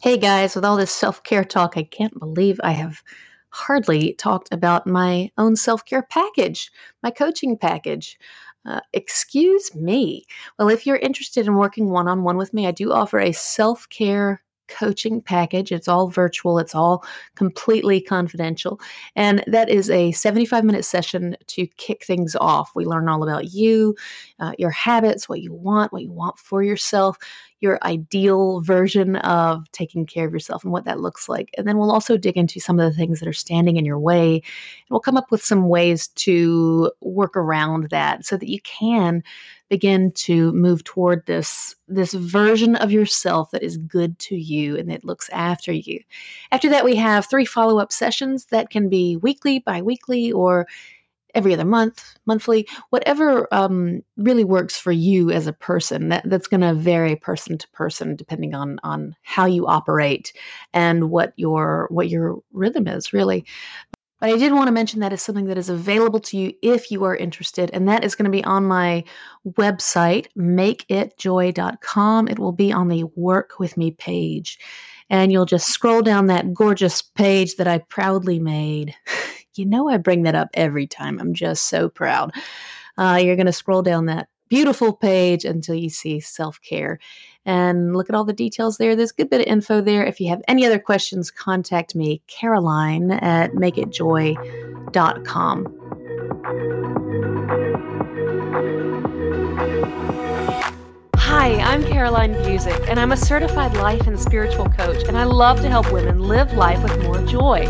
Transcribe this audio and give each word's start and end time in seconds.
Hey 0.00 0.16
guys, 0.16 0.54
with 0.54 0.64
all 0.64 0.76
this 0.76 0.92
self 0.92 1.24
care 1.24 1.44
talk, 1.44 1.76
I 1.76 1.82
can't 1.82 2.16
believe 2.20 2.60
I 2.62 2.70
have 2.70 3.02
hardly 3.50 4.12
talked 4.14 4.48
about 4.52 4.86
my 4.86 5.32
own 5.38 5.56
self 5.56 5.84
care 5.84 6.04
package, 6.04 6.70
my 7.02 7.10
coaching 7.10 7.58
package. 7.58 8.16
Uh, 8.64 8.80
excuse 8.92 9.74
me. 9.74 10.24
Well, 10.56 10.68
if 10.68 10.86
you're 10.86 10.98
interested 10.98 11.48
in 11.48 11.56
working 11.56 11.90
one 11.90 12.06
on 12.06 12.22
one 12.22 12.36
with 12.36 12.54
me, 12.54 12.68
I 12.68 12.70
do 12.70 12.92
offer 12.92 13.18
a 13.18 13.32
self 13.32 13.88
care 13.88 14.40
coaching 14.68 15.20
package. 15.20 15.72
It's 15.72 15.88
all 15.88 16.08
virtual, 16.08 16.58
it's 16.58 16.74
all 16.74 17.04
completely 17.34 18.00
confidential. 18.00 18.80
And 19.16 19.42
that 19.46 19.68
is 19.68 19.90
a 19.90 20.12
75 20.12 20.64
minute 20.64 20.84
session 20.84 21.36
to 21.48 21.66
kick 21.78 22.04
things 22.04 22.36
off. 22.36 22.70
We 22.74 22.84
learn 22.84 23.08
all 23.08 23.22
about 23.22 23.52
you, 23.52 23.96
uh, 24.38 24.52
your 24.58 24.70
habits, 24.70 25.28
what 25.28 25.40
you 25.40 25.52
want, 25.52 25.92
what 25.92 26.02
you 26.02 26.12
want 26.12 26.38
for 26.38 26.62
yourself, 26.62 27.16
your 27.60 27.78
ideal 27.82 28.60
version 28.60 29.16
of 29.16 29.70
taking 29.72 30.06
care 30.06 30.26
of 30.26 30.32
yourself 30.32 30.62
and 30.62 30.72
what 30.72 30.84
that 30.84 31.00
looks 31.00 31.28
like. 31.28 31.50
And 31.58 31.66
then 31.66 31.76
we'll 31.76 31.90
also 31.90 32.16
dig 32.16 32.36
into 32.36 32.60
some 32.60 32.78
of 32.78 32.90
the 32.90 32.96
things 32.96 33.18
that 33.18 33.28
are 33.28 33.32
standing 33.32 33.76
in 33.76 33.84
your 33.84 33.98
way. 33.98 34.34
And 34.34 34.42
we'll 34.90 35.00
come 35.00 35.16
up 35.16 35.30
with 35.30 35.44
some 35.44 35.68
ways 35.68 36.08
to 36.08 36.92
work 37.00 37.36
around 37.36 37.88
that 37.90 38.24
so 38.24 38.36
that 38.36 38.48
you 38.48 38.60
can 38.62 39.22
begin 39.68 40.12
to 40.12 40.52
move 40.52 40.82
toward 40.84 41.26
this 41.26 41.74
this 41.88 42.14
version 42.14 42.76
of 42.76 42.90
yourself 42.90 43.50
that 43.50 43.62
is 43.62 43.76
good 43.76 44.18
to 44.18 44.36
you 44.36 44.76
and 44.76 44.90
that 44.90 45.04
looks 45.04 45.28
after 45.30 45.72
you. 45.72 46.00
After 46.52 46.68
that 46.70 46.84
we 46.84 46.96
have 46.96 47.26
three 47.26 47.44
follow-up 47.44 47.92
sessions 47.92 48.46
that 48.46 48.70
can 48.70 48.88
be 48.88 49.16
weekly, 49.16 49.58
bi-weekly 49.58 50.32
or 50.32 50.66
every 51.34 51.54
other 51.54 51.64
month, 51.64 52.16
monthly, 52.26 52.66
whatever 52.90 53.52
um, 53.52 54.02
really 54.16 54.44
works 54.44 54.78
for 54.78 54.92
you 54.92 55.30
as 55.30 55.46
a 55.46 55.52
person. 55.52 56.08
That, 56.08 56.28
that's 56.28 56.48
going 56.48 56.60
to 56.62 56.74
vary 56.74 57.16
person 57.16 57.58
to 57.58 57.68
person 57.68 58.16
depending 58.16 58.54
on 58.54 58.78
on 58.82 59.14
how 59.22 59.46
you 59.46 59.66
operate 59.66 60.32
and 60.72 61.10
what 61.10 61.32
your 61.36 61.88
what 61.90 62.08
your 62.08 62.38
rhythm 62.52 62.86
is 62.86 63.12
really. 63.12 63.44
But 64.20 64.30
I 64.30 64.36
did 64.36 64.52
want 64.52 64.66
to 64.66 64.72
mention 64.72 65.00
that 65.00 65.12
is 65.12 65.22
something 65.22 65.44
that 65.44 65.58
is 65.58 65.68
available 65.68 66.18
to 66.20 66.36
you 66.36 66.52
if 66.60 66.90
you 66.90 67.04
are 67.04 67.14
interested, 67.14 67.70
and 67.72 67.88
that 67.88 68.02
is 68.02 68.16
going 68.16 68.24
to 68.24 68.30
be 68.30 68.44
on 68.44 68.64
my 68.64 69.04
website, 69.46 70.26
makeitjoy.com. 70.36 72.28
It 72.28 72.38
will 72.38 72.52
be 72.52 72.72
on 72.72 72.88
the 72.88 73.04
Work 73.14 73.60
With 73.60 73.76
Me 73.76 73.92
page. 73.92 74.58
And 75.10 75.32
you'll 75.32 75.46
just 75.46 75.68
scroll 75.68 76.02
down 76.02 76.26
that 76.26 76.52
gorgeous 76.52 77.00
page 77.00 77.56
that 77.56 77.68
I 77.68 77.78
proudly 77.78 78.38
made. 78.40 78.94
you 79.58 79.66
know, 79.66 79.88
I 79.88 79.96
bring 79.96 80.22
that 80.22 80.34
up 80.34 80.48
every 80.54 80.86
time. 80.86 81.18
I'm 81.18 81.34
just 81.34 81.66
so 81.66 81.88
proud. 81.88 82.32
Uh, 82.96 83.20
you're 83.22 83.36
going 83.36 83.46
to 83.46 83.52
scroll 83.52 83.82
down 83.82 84.06
that 84.06 84.28
beautiful 84.48 84.94
page 84.94 85.44
until 85.44 85.74
you 85.74 85.90
see 85.90 86.20
self 86.20 86.60
care 86.62 86.98
and 87.44 87.96
look 87.96 88.08
at 88.08 88.14
all 88.14 88.24
the 88.24 88.32
details 88.32 88.78
there. 88.78 88.96
There's 88.96 89.10
a 89.10 89.14
good 89.14 89.30
bit 89.30 89.40
of 89.40 89.46
info 89.46 89.80
there. 89.80 90.04
If 90.04 90.20
you 90.20 90.28
have 90.28 90.42
any 90.48 90.66
other 90.66 90.78
questions, 90.78 91.30
contact 91.30 91.94
me, 91.94 92.22
Caroline 92.26 93.10
at 93.10 93.52
makeitjoy.com. 93.52 95.74
Hi, 101.16 101.54
I'm 101.56 101.84
Caroline 101.84 102.34
Busick, 102.34 102.88
and 102.88 102.98
I'm 102.98 103.12
a 103.12 103.16
certified 103.16 103.76
life 103.76 104.06
and 104.06 104.18
spiritual 104.18 104.68
coach, 104.70 105.06
and 105.06 105.16
I 105.16 105.24
love 105.24 105.60
to 105.60 105.68
help 105.68 105.92
women 105.92 106.20
live 106.20 106.54
life 106.54 106.82
with 106.82 107.02
more 107.02 107.20
joy. 107.26 107.66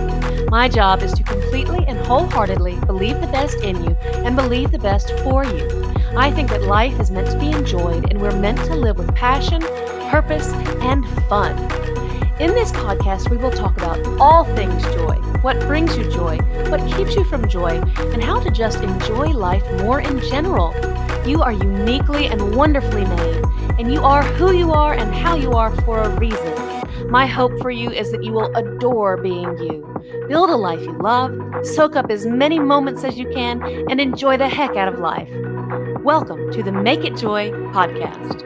My 0.50 0.68
job 0.68 1.02
is 1.02 1.12
to 1.12 1.22
completely 1.22 1.84
and 1.86 1.98
wholeheartedly 1.98 2.77
believe 2.86 3.20
the 3.20 3.27
best 3.27 3.58
in 3.62 3.82
you 3.84 3.96
and 4.24 4.34
believe 4.34 4.70
the 4.70 4.78
best 4.78 5.10
for 5.20 5.44
you. 5.44 5.94
I 6.16 6.30
think 6.30 6.48
that 6.50 6.62
life 6.62 6.98
is 6.98 7.10
meant 7.10 7.30
to 7.30 7.38
be 7.38 7.50
enjoyed 7.50 8.10
and 8.10 8.20
we're 8.20 8.38
meant 8.38 8.58
to 8.64 8.74
live 8.74 8.96
with 8.96 9.14
passion, 9.14 9.60
purpose, 10.10 10.48
and 10.80 11.06
fun. 11.28 11.56
In 12.40 12.55
this 12.55 12.72
podcast, 12.72 13.30
we 13.30 13.36
will 13.36 13.50
talk 13.50 13.77
about 13.77 13.98
all 14.20 14.44
things 14.56 14.82
joy 14.94 15.18
what 15.42 15.60
brings 15.60 15.96
you 15.96 16.10
joy, 16.10 16.36
what 16.68 16.80
keeps 16.96 17.14
you 17.14 17.22
from 17.24 17.48
joy, 17.48 17.80
and 18.12 18.22
how 18.22 18.40
to 18.40 18.50
just 18.50 18.83
enjoy 18.83 19.28
life 19.28 19.64
more 19.83 20.00
in 20.00 20.20
general. 20.23 20.74
You 21.24 21.42
are 21.42 21.52
uniquely 21.52 22.27
and 22.27 22.56
wonderfully 22.56 23.05
made, 23.05 23.44
and 23.78 23.92
you 23.92 24.02
are 24.02 24.24
who 24.24 24.52
you 24.52 24.73
are 24.73 24.94
and 24.94 25.14
how 25.14 25.36
you 25.36 25.52
are 25.52 25.74
for 25.83 26.00
a 26.02 26.18
reason. 26.18 26.37
My 27.07 27.27
hope 27.27 27.59
for 27.61 27.70
you 27.70 27.91
is 27.91 28.11
that 28.13 28.23
you 28.23 28.33
will 28.33 28.55
adore 28.55 29.17
being 29.17 29.57
you. 29.59 30.27
Build 30.29 30.51
a 30.51 30.57
life 30.57 30.81
you 30.81 30.92
love, 30.98 31.33
soak 31.64 31.97
up 31.97 32.11
as 32.11 32.27
many 32.27 32.59
moments 32.59 33.05
as 33.05 33.17
you 33.17 33.27
can, 33.31 33.63
and 33.89 34.01
enjoy 34.01 34.36
the 34.36 34.48
heck 34.48 34.77
out 34.77 34.92
of 34.92 34.98
life. 34.98 35.31
Welcome 36.03 36.51
to 36.53 36.63
the 36.63 36.73
Make 36.73 37.05
It 37.05 37.17
Joy 37.17 37.51
podcast. 37.73 38.42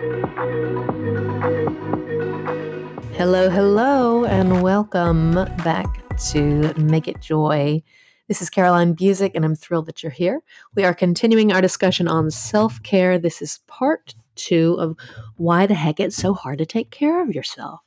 Hello, 3.14 3.50
hello, 3.50 4.24
and 4.26 4.62
welcome 4.62 5.32
back 5.64 5.86
to 6.30 6.72
Make 6.74 7.08
It 7.08 7.20
Joy. 7.20 7.82
This 8.28 8.42
is 8.42 8.50
Caroline 8.50 8.94
Busick, 8.94 9.32
and 9.34 9.44
I'm 9.44 9.56
thrilled 9.56 9.86
that 9.86 10.02
you're 10.02 10.12
here. 10.12 10.40
We 10.76 10.84
are 10.84 10.94
continuing 10.94 11.52
our 11.52 11.60
discussion 11.60 12.06
on 12.06 12.30
self 12.30 12.82
care. 12.82 13.18
This 13.18 13.42
is 13.42 13.60
part 13.66 14.14
two 14.34 14.76
of 14.78 14.96
why 15.36 15.66
the 15.66 15.74
heck 15.74 16.00
it's 16.00 16.16
so 16.16 16.32
hard 16.32 16.58
to 16.58 16.66
take 16.66 16.90
care 16.90 17.22
of 17.22 17.34
yourself. 17.34 17.80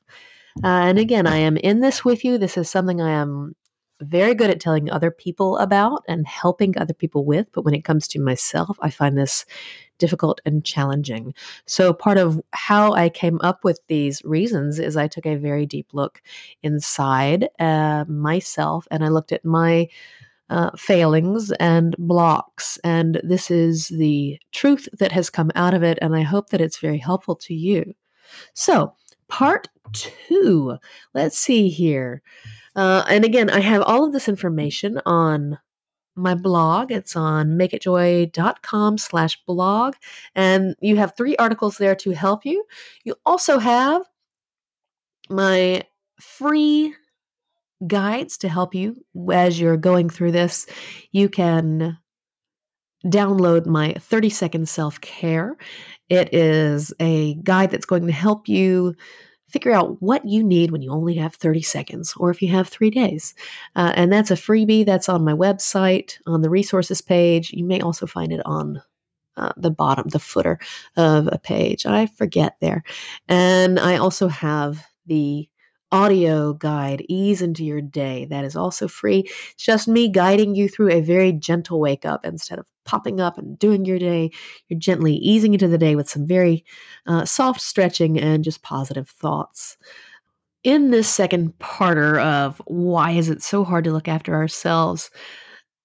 Uh, 0.63 0.67
and 0.67 0.99
again, 0.99 1.27
I 1.27 1.37
am 1.37 1.57
in 1.57 1.81
this 1.81 2.05
with 2.05 2.23
you. 2.23 2.37
This 2.37 2.57
is 2.57 2.69
something 2.69 3.01
I 3.01 3.11
am 3.11 3.55
very 4.01 4.33
good 4.33 4.49
at 4.49 4.59
telling 4.59 4.89
other 4.89 5.11
people 5.11 5.57
about 5.57 6.03
and 6.07 6.27
helping 6.27 6.77
other 6.77 6.93
people 6.93 7.25
with. 7.25 7.47
But 7.53 7.63
when 7.63 7.73
it 7.73 7.83
comes 7.83 8.07
to 8.09 8.19
myself, 8.19 8.77
I 8.81 8.89
find 8.89 9.17
this 9.17 9.45
difficult 9.97 10.41
and 10.45 10.65
challenging. 10.65 11.33
So, 11.65 11.93
part 11.93 12.17
of 12.17 12.41
how 12.51 12.93
I 12.93 13.09
came 13.09 13.39
up 13.41 13.63
with 13.63 13.79
these 13.87 14.21
reasons 14.25 14.79
is 14.79 14.97
I 14.97 15.07
took 15.07 15.25
a 15.25 15.35
very 15.35 15.65
deep 15.65 15.87
look 15.93 16.21
inside 16.63 17.47
uh, 17.59 18.05
myself 18.07 18.87
and 18.91 19.03
I 19.03 19.09
looked 19.09 19.31
at 19.31 19.45
my 19.45 19.87
uh, 20.49 20.71
failings 20.77 21.51
and 21.53 21.95
blocks. 21.97 22.77
And 22.83 23.19
this 23.23 23.49
is 23.49 23.87
the 23.87 24.39
truth 24.51 24.87
that 24.99 25.11
has 25.11 25.29
come 25.29 25.51
out 25.55 25.73
of 25.73 25.83
it. 25.83 25.97
And 26.01 26.15
I 26.15 26.21
hope 26.21 26.49
that 26.49 26.61
it's 26.61 26.79
very 26.79 26.99
helpful 26.99 27.35
to 27.37 27.53
you. 27.53 27.93
So, 28.53 28.93
part 29.27 29.67
two, 29.93 30.77
let's 31.13 31.37
see 31.37 31.69
here. 31.69 32.21
Uh, 32.75 33.05
and 33.09 33.23
again, 33.23 33.49
I 33.49 33.59
have 33.61 33.81
all 33.83 34.03
of 34.03 34.13
this 34.13 34.27
information 34.27 35.01
on 35.05 35.57
my 36.15 36.35
blog. 36.35 36.91
It's 36.91 37.15
on 37.15 37.57
makeitjoy.com 37.57 38.97
slash 38.97 39.41
blog. 39.45 39.95
And 40.33 40.75
you 40.81 40.95
have 40.97 41.15
three 41.15 41.35
articles 41.37 41.77
there 41.77 41.95
to 41.95 42.11
help 42.11 42.45
you. 42.45 42.65
You 43.03 43.15
also 43.25 43.59
have 43.59 44.03
my 45.29 45.83
free 46.19 46.93
guides 47.87 48.37
to 48.37 48.49
help 48.49 48.73
you 48.73 48.95
as 49.31 49.59
you're 49.59 49.77
going 49.77 50.09
through 50.09 50.31
this. 50.31 50.65
You 51.11 51.29
can 51.29 51.97
download 53.05 53.65
my 53.65 53.93
30 53.93 54.29
second 54.29 54.69
self 54.69 54.99
care. 55.01 55.57
It 56.09 56.33
is 56.33 56.93
a 56.99 57.35
guide 57.35 57.71
that's 57.71 57.85
going 57.85 58.05
to 58.05 58.11
help 58.11 58.47
you 58.47 58.95
figure 59.49 59.71
out 59.71 60.01
what 60.01 60.25
you 60.25 60.43
need 60.43 60.71
when 60.71 60.81
you 60.81 60.91
only 60.91 61.15
have 61.15 61.35
30 61.35 61.61
seconds 61.61 62.13
or 62.17 62.29
if 62.29 62.41
you 62.41 62.49
have 62.49 62.67
three 62.67 62.89
days. 62.89 63.33
Uh, 63.75 63.93
and 63.95 64.11
that's 64.11 64.31
a 64.31 64.35
freebie 64.35 64.85
that's 64.85 65.07
on 65.07 65.23
my 65.23 65.33
website 65.33 66.17
on 66.25 66.41
the 66.41 66.49
resources 66.49 67.01
page. 67.01 67.51
You 67.51 67.63
may 67.63 67.79
also 67.79 68.05
find 68.05 68.33
it 68.33 68.41
on 68.45 68.81
uh, 69.37 69.51
the 69.55 69.71
bottom, 69.71 70.07
the 70.09 70.19
footer 70.19 70.59
of 70.97 71.29
a 71.31 71.37
page. 71.37 71.85
I 71.85 72.07
forget 72.07 72.57
there. 72.59 72.83
And 73.27 73.79
I 73.79 73.97
also 73.97 74.27
have 74.27 74.85
the 75.05 75.47
audio 75.95 76.51
guide, 76.51 77.05
Ease 77.07 77.41
into 77.41 77.63
Your 77.63 77.79
Day. 77.79 78.25
That 78.25 78.43
is 78.43 78.57
also 78.57 78.85
free. 78.89 79.19
It's 79.53 79.63
just 79.63 79.87
me 79.87 80.09
guiding 80.09 80.53
you 80.53 80.67
through 80.67 80.91
a 80.91 80.99
very 80.99 81.31
gentle 81.31 81.79
wake 81.79 82.03
up 82.03 82.25
instead 82.25 82.59
of 82.59 82.67
popping 82.83 83.21
up 83.21 83.37
and 83.37 83.57
doing 83.57 83.85
your 83.85 83.97
day. 83.97 84.31
You're 84.67 84.77
gently 84.77 85.15
easing 85.15 85.53
into 85.53 85.69
the 85.69 85.77
day 85.77 85.95
with 85.95 86.09
some 86.09 86.27
very 86.27 86.65
uh, 87.07 87.23
soft 87.23 87.61
stretching 87.61 88.19
and 88.19 88.43
just 88.43 88.61
positive 88.61 89.07
thoughts. 89.07 89.77
In 90.65 90.91
this 90.91 91.07
second 91.07 91.53
parter 91.59 92.21
of 92.21 92.61
why 92.65 93.11
is 93.11 93.29
it 93.29 93.41
so 93.41 93.63
hard 93.63 93.85
to 93.85 93.93
look 93.93 94.09
after 94.09 94.33
ourselves, 94.33 95.09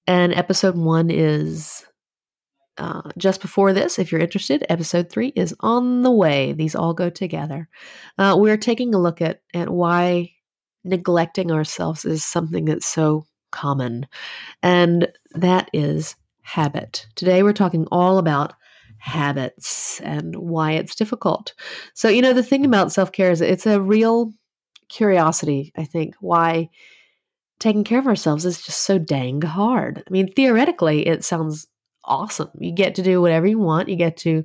and 0.09 0.35
episode 0.35 0.77
one 0.77 1.09
is 1.09 1.87
uh, 2.81 3.03
just 3.19 3.43
before 3.43 3.75
this, 3.75 3.99
if 3.99 4.11
you're 4.11 4.21
interested, 4.23 4.65
episode 4.71 5.11
three 5.11 5.35
is 5.37 5.55
on 5.61 6.03
the 6.03 6.11
way. 6.11 6.53
These 6.53 6.75
all 6.75 6.95
go 6.95 7.11
together. 7.11 7.69
Uh, 8.19 8.35
we're 8.39 8.57
taking 8.57 8.95
a 8.95 8.99
look 8.99 9.21
at, 9.21 9.43
at 9.53 9.69
why 9.69 10.33
neglecting 10.83 11.53
ourselves 11.53 12.07
is 12.07 12.25
something 12.25 12.65
that's 12.65 12.87
so 12.87 13.27
common, 13.51 14.07
and 14.63 15.09
that 15.33 15.69
is 15.75 16.17
habit. 16.41 17.07
Today, 17.17 17.43
we're 17.43 17.53
talking 17.53 17.87
all 17.93 18.17
about 18.17 18.55
habits 18.97 20.01
and 20.01 20.35
why 20.37 20.73
it's 20.73 20.95
difficult. 20.95 21.53
So, 21.93 22.09
you 22.09 22.23
know, 22.23 22.33
the 22.33 22.43
thing 22.43 22.65
about 22.65 22.93
self 22.93 23.13
care 23.13 23.31
is 23.31 23.43
it's 23.43 23.67
a 23.67 23.81
real 23.81 24.33
curiosity, 24.89 25.71
I 25.77 25.85
think, 25.85 26.15
why 26.21 26.71
taking 27.59 27.85
care 27.85 27.99
of 27.99 28.07
ourselves 28.07 28.47
is 28.47 28.63
just 28.63 28.81
so 28.81 28.99
dang 28.99 29.43
hard. 29.43 30.03
I 30.07 30.11
mean, 30.11 30.33
theoretically, 30.33 31.07
it 31.07 31.25
sounds 31.25 31.67
awesome. 32.05 32.51
You 32.59 32.73
get 32.73 32.95
to 32.97 33.03
do 33.03 33.21
whatever 33.21 33.47
you 33.47 33.59
want. 33.59 33.89
You 33.89 33.97
get 33.97 34.17
to 34.19 34.45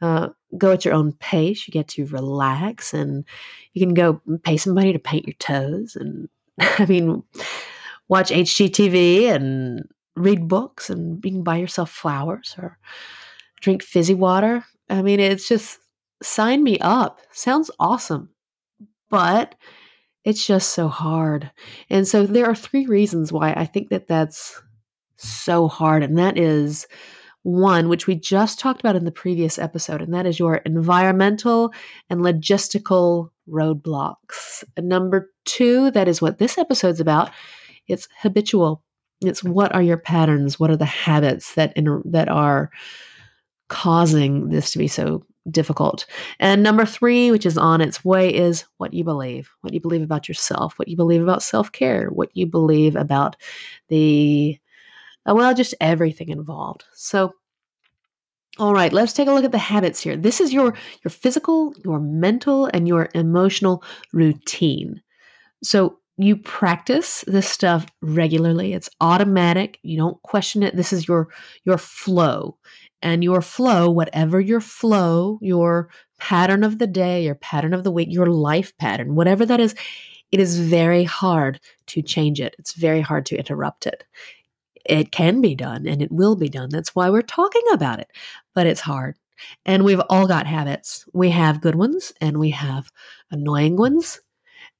uh, 0.00 0.28
go 0.56 0.72
at 0.72 0.84
your 0.84 0.94
own 0.94 1.12
pace. 1.12 1.66
You 1.66 1.72
get 1.72 1.88
to 1.88 2.06
relax, 2.06 2.94
and 2.94 3.24
you 3.72 3.84
can 3.84 3.94
go 3.94 4.20
pay 4.42 4.56
somebody 4.56 4.92
to 4.92 4.98
paint 4.98 5.26
your 5.26 5.34
toes. 5.34 5.96
And 5.96 6.28
I 6.60 6.86
mean, 6.86 7.22
watch 8.08 8.30
HGTV 8.30 9.30
and 9.30 9.88
read 10.16 10.48
books, 10.48 10.90
and 10.90 11.24
you 11.24 11.32
can 11.32 11.42
buy 11.42 11.56
yourself 11.56 11.90
flowers 11.90 12.54
or 12.58 12.78
drink 13.60 13.82
fizzy 13.82 14.14
water. 14.14 14.64
I 14.90 15.02
mean, 15.02 15.20
it's 15.20 15.48
just 15.48 15.78
sign 16.22 16.62
me 16.62 16.78
up. 16.80 17.20
Sounds 17.32 17.70
awesome, 17.80 18.30
but 19.10 19.54
it's 20.24 20.46
just 20.46 20.70
so 20.70 20.88
hard. 20.88 21.50
And 21.90 22.08
so 22.08 22.26
there 22.26 22.46
are 22.46 22.54
three 22.54 22.86
reasons 22.86 23.32
why 23.32 23.52
I 23.52 23.66
think 23.66 23.90
that 23.90 24.08
that's 24.08 24.60
so 25.16 25.68
hard. 25.68 26.02
And 26.02 26.18
that 26.18 26.38
is 26.38 26.86
one, 27.42 27.88
which 27.88 28.06
we 28.06 28.14
just 28.14 28.58
talked 28.58 28.80
about 28.80 28.96
in 28.96 29.04
the 29.04 29.12
previous 29.12 29.58
episode, 29.58 30.00
and 30.00 30.14
that 30.14 30.26
is 30.26 30.38
your 30.38 30.56
environmental 30.56 31.72
and 32.08 32.20
logistical 32.20 33.30
roadblocks. 33.48 34.64
And 34.76 34.88
number 34.88 35.30
two, 35.44 35.90
that 35.90 36.08
is 36.08 36.22
what 36.22 36.38
this 36.38 36.56
episode's 36.56 37.00
about. 37.00 37.30
It's 37.86 38.08
habitual. 38.18 38.82
It's 39.20 39.44
what 39.44 39.74
are 39.74 39.82
your 39.82 39.98
patterns? 39.98 40.58
What 40.58 40.70
are 40.70 40.76
the 40.76 40.86
habits 40.86 41.54
that 41.54 41.74
in, 41.76 42.02
that 42.06 42.30
are 42.30 42.70
causing 43.68 44.48
this 44.48 44.72
to 44.72 44.78
be 44.78 44.88
so 44.88 45.24
difficult. 45.50 46.06
And 46.40 46.62
number 46.62 46.86
three, 46.86 47.30
which 47.30 47.46
is 47.46 47.58
on 47.58 47.80
its 47.80 48.04
way, 48.04 48.34
is 48.34 48.64
what 48.78 48.94
you 48.94 49.04
believe. 49.04 49.50
What 49.60 49.74
you 49.74 49.80
believe 49.80 50.02
about 50.02 50.28
yourself, 50.28 50.78
what 50.78 50.88
you 50.88 50.96
believe 50.96 51.22
about 51.22 51.42
self 51.42 51.72
care, 51.72 52.08
what 52.08 52.30
you 52.34 52.46
believe 52.46 52.96
about 52.96 53.36
the 53.88 54.58
Uh, 55.28 55.34
well, 55.34 55.54
just 55.54 55.74
everything 55.80 56.28
involved. 56.28 56.84
So, 56.94 57.34
all 58.58 58.72
right, 58.72 58.92
let's 58.92 59.12
take 59.12 59.26
a 59.26 59.32
look 59.32 59.44
at 59.44 59.52
the 59.52 59.58
habits 59.58 60.00
here. 60.00 60.16
This 60.16 60.40
is 60.40 60.52
your 60.52 60.74
your 61.04 61.10
physical, 61.10 61.74
your 61.84 61.98
mental, 62.00 62.70
and 62.72 62.86
your 62.86 63.08
emotional 63.14 63.82
routine. 64.12 65.02
So 65.62 65.98
you 66.18 66.36
practice 66.36 67.24
this 67.26 67.48
stuff 67.48 67.86
regularly. 68.02 68.72
It's 68.72 68.90
automatic. 69.00 69.78
You 69.82 69.98
don't 69.98 70.22
question 70.22 70.62
it. 70.62 70.76
This 70.76 70.92
is 70.92 71.08
your 71.08 71.28
your 71.64 71.78
flow. 71.78 72.58
And 73.02 73.24
your 73.24 73.42
flow, 73.42 73.90
whatever 73.90 74.40
your 74.40 74.60
flow, 74.60 75.38
your 75.42 75.90
pattern 76.18 76.64
of 76.64 76.78
the 76.78 76.86
day, 76.86 77.24
your 77.24 77.34
pattern 77.36 77.74
of 77.74 77.84
the 77.84 77.90
week, 77.90 78.08
your 78.10 78.28
life 78.28 78.76
pattern, 78.78 79.14
whatever 79.14 79.44
that 79.46 79.60
is, 79.60 79.74
it 80.32 80.40
is 80.40 80.58
very 80.58 81.04
hard 81.04 81.60
to 81.88 82.02
change 82.02 82.40
it. 82.40 82.56
It's 82.58 82.74
very 82.74 83.00
hard 83.02 83.26
to 83.26 83.36
interrupt 83.36 83.86
it 83.86 84.04
it 84.84 85.12
can 85.12 85.40
be 85.40 85.54
done 85.54 85.86
and 85.86 86.02
it 86.02 86.12
will 86.12 86.36
be 86.36 86.48
done. 86.48 86.68
That's 86.70 86.94
why 86.94 87.10
we're 87.10 87.22
talking 87.22 87.62
about 87.72 88.00
it. 88.00 88.08
But 88.54 88.66
it's 88.66 88.80
hard. 88.80 89.16
And 89.66 89.84
we've 89.84 90.02
all 90.10 90.26
got 90.26 90.46
habits. 90.46 91.04
We 91.12 91.30
have 91.30 91.60
good 91.60 91.74
ones 91.74 92.12
and 92.20 92.38
we 92.38 92.50
have 92.50 92.90
annoying 93.30 93.76
ones 93.76 94.20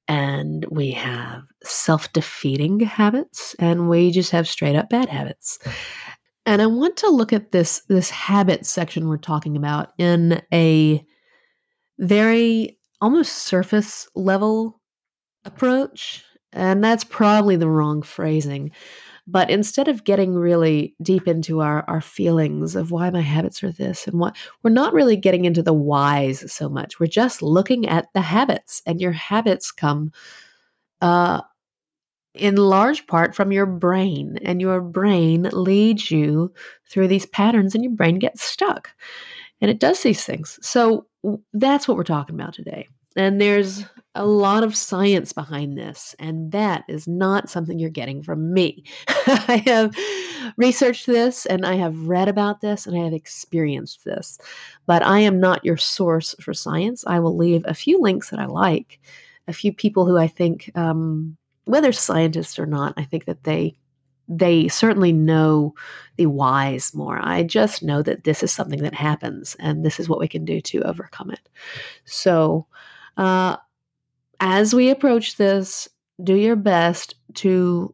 and 0.07 0.65
we 0.69 0.91
have 0.91 1.43
self 1.63 2.11
defeating 2.13 2.79
habits 2.79 3.55
and 3.59 3.89
we 3.89 4.11
just 4.11 4.31
have 4.31 4.47
straight 4.47 4.75
up 4.75 4.89
bad 4.89 5.09
habits. 5.09 5.59
And 6.45 6.61
I 6.61 6.67
want 6.67 6.97
to 6.97 7.09
look 7.09 7.33
at 7.33 7.51
this 7.51 7.81
this 7.89 8.09
habit 8.09 8.65
section 8.65 9.07
we're 9.07 9.17
talking 9.17 9.57
about 9.57 9.93
in 9.97 10.41
a 10.53 11.03
very 11.97 12.77
almost 13.01 13.33
surface 13.33 14.07
level 14.15 14.79
approach. 15.43 16.23
And 16.53 16.83
that's 16.83 17.03
probably 17.03 17.55
the 17.55 17.69
wrong 17.69 18.01
phrasing. 18.01 18.71
But 19.27 19.49
instead 19.49 19.87
of 19.87 20.03
getting 20.03 20.35
really 20.35 20.95
deep 21.01 21.27
into 21.27 21.61
our, 21.61 21.83
our 21.87 22.01
feelings 22.01 22.75
of 22.75 22.91
why 22.91 23.09
my 23.09 23.21
habits 23.21 23.63
are 23.63 23.71
this 23.71 24.05
and 24.07 24.19
what, 24.19 24.37
we're 24.61 24.69
not 24.69 24.93
really 24.93 25.17
getting 25.17 25.45
into 25.45 25.63
the 25.63 25.73
whys 25.73 26.51
so 26.51 26.69
much. 26.69 26.99
We're 26.99 27.07
just 27.07 27.41
looking 27.41 27.87
at 27.87 28.07
the 28.13 28.21
habits, 28.21 28.83
and 28.85 29.01
your 29.01 29.13
habits 29.13 29.71
come 29.71 30.11
uh, 31.01 31.41
in 32.35 32.55
large 32.55 33.07
part 33.07 33.33
from 33.33 33.51
your 33.51 33.65
brain, 33.65 34.37
and 34.43 34.61
your 34.61 34.79
brain 34.79 35.49
leads 35.53 36.11
you 36.11 36.53
through 36.89 37.07
these 37.07 37.25
patterns, 37.25 37.73
and 37.73 37.83
your 37.83 37.93
brain 37.93 38.19
gets 38.19 38.43
stuck. 38.43 38.91
And 39.61 39.71
it 39.71 39.79
does 39.79 40.03
these 40.03 40.23
things. 40.23 40.59
So 40.61 41.07
that's 41.53 41.87
what 41.87 41.97
we're 41.97 42.03
talking 42.03 42.35
about 42.35 42.53
today. 42.53 42.87
And 43.15 43.41
there's 43.41 43.85
a 44.15 44.25
lot 44.25 44.63
of 44.63 44.75
science 44.75 45.33
behind 45.33 45.77
this, 45.77 46.15
and 46.19 46.51
that 46.51 46.83
is 46.87 47.07
not 47.07 47.49
something 47.49 47.77
you're 47.77 47.89
getting 47.89 48.23
from 48.23 48.53
me. 48.53 48.83
I 49.27 49.61
have 49.65 49.95
researched 50.57 51.05
this 51.05 51.45
and 51.45 51.65
I 51.65 51.75
have 51.75 52.07
read 52.07 52.27
about 52.27 52.61
this 52.61 52.87
and 52.87 52.97
I 52.97 53.03
have 53.03 53.13
experienced 53.13 54.05
this, 54.05 54.39
but 54.85 55.03
I 55.03 55.19
am 55.19 55.39
not 55.39 55.65
your 55.65 55.77
source 55.77 56.35
for 56.39 56.53
science. 56.53 57.03
I 57.05 57.19
will 57.19 57.35
leave 57.35 57.63
a 57.65 57.73
few 57.73 57.99
links 58.01 58.29
that 58.29 58.39
I 58.39 58.45
like, 58.45 58.99
a 59.47 59.53
few 59.53 59.73
people 59.73 60.05
who 60.05 60.17
I 60.17 60.27
think, 60.27 60.71
um, 60.75 61.37
whether 61.65 61.91
scientists 61.91 62.57
or 62.57 62.65
not, 62.65 62.93
I 62.97 63.03
think 63.03 63.25
that 63.25 63.43
they 63.43 63.77
they 64.27 64.67
certainly 64.67 65.11
know 65.11 65.75
the 66.17 66.25
whys 66.25 66.93
more. 66.95 67.19
I 67.21 67.43
just 67.43 67.83
know 67.83 68.01
that 68.01 68.23
this 68.23 68.41
is 68.41 68.51
something 68.51 68.81
that 68.81 68.93
happens 68.93 69.55
and 69.59 69.85
this 69.85 69.99
is 69.99 70.09
what 70.09 70.19
we 70.19 70.27
can 70.27 70.45
do 70.45 70.61
to 70.61 70.81
overcome 70.81 71.29
it. 71.29 71.47
So, 72.05 72.65
uh, 73.17 73.57
as 74.39 74.73
we 74.73 74.89
approach 74.89 75.37
this, 75.37 75.87
do 76.23 76.35
your 76.35 76.55
best 76.55 77.15
to 77.35 77.93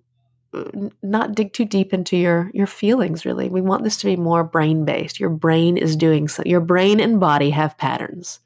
uh, 0.54 0.64
not 1.02 1.34
dig 1.34 1.54
too 1.54 1.66
deep 1.66 1.94
into 1.94 2.18
your 2.18 2.52
your 2.54 2.68
feelings 2.68 3.26
really. 3.26 3.50
We 3.50 3.62
want 3.62 3.84
this 3.84 3.98
to 3.98 4.06
be 4.06 4.18
more 4.18 4.44
brain 4.44 4.86
based 4.86 5.20
your 5.20 5.30
brain 5.30 5.78
is 5.78 5.96
doing 5.96 6.28
so 6.28 6.44
your 6.46 6.60
brain 6.60 7.00
and 7.00 7.20
body 7.20 7.50
have 7.52 7.78
patterns 7.78 8.40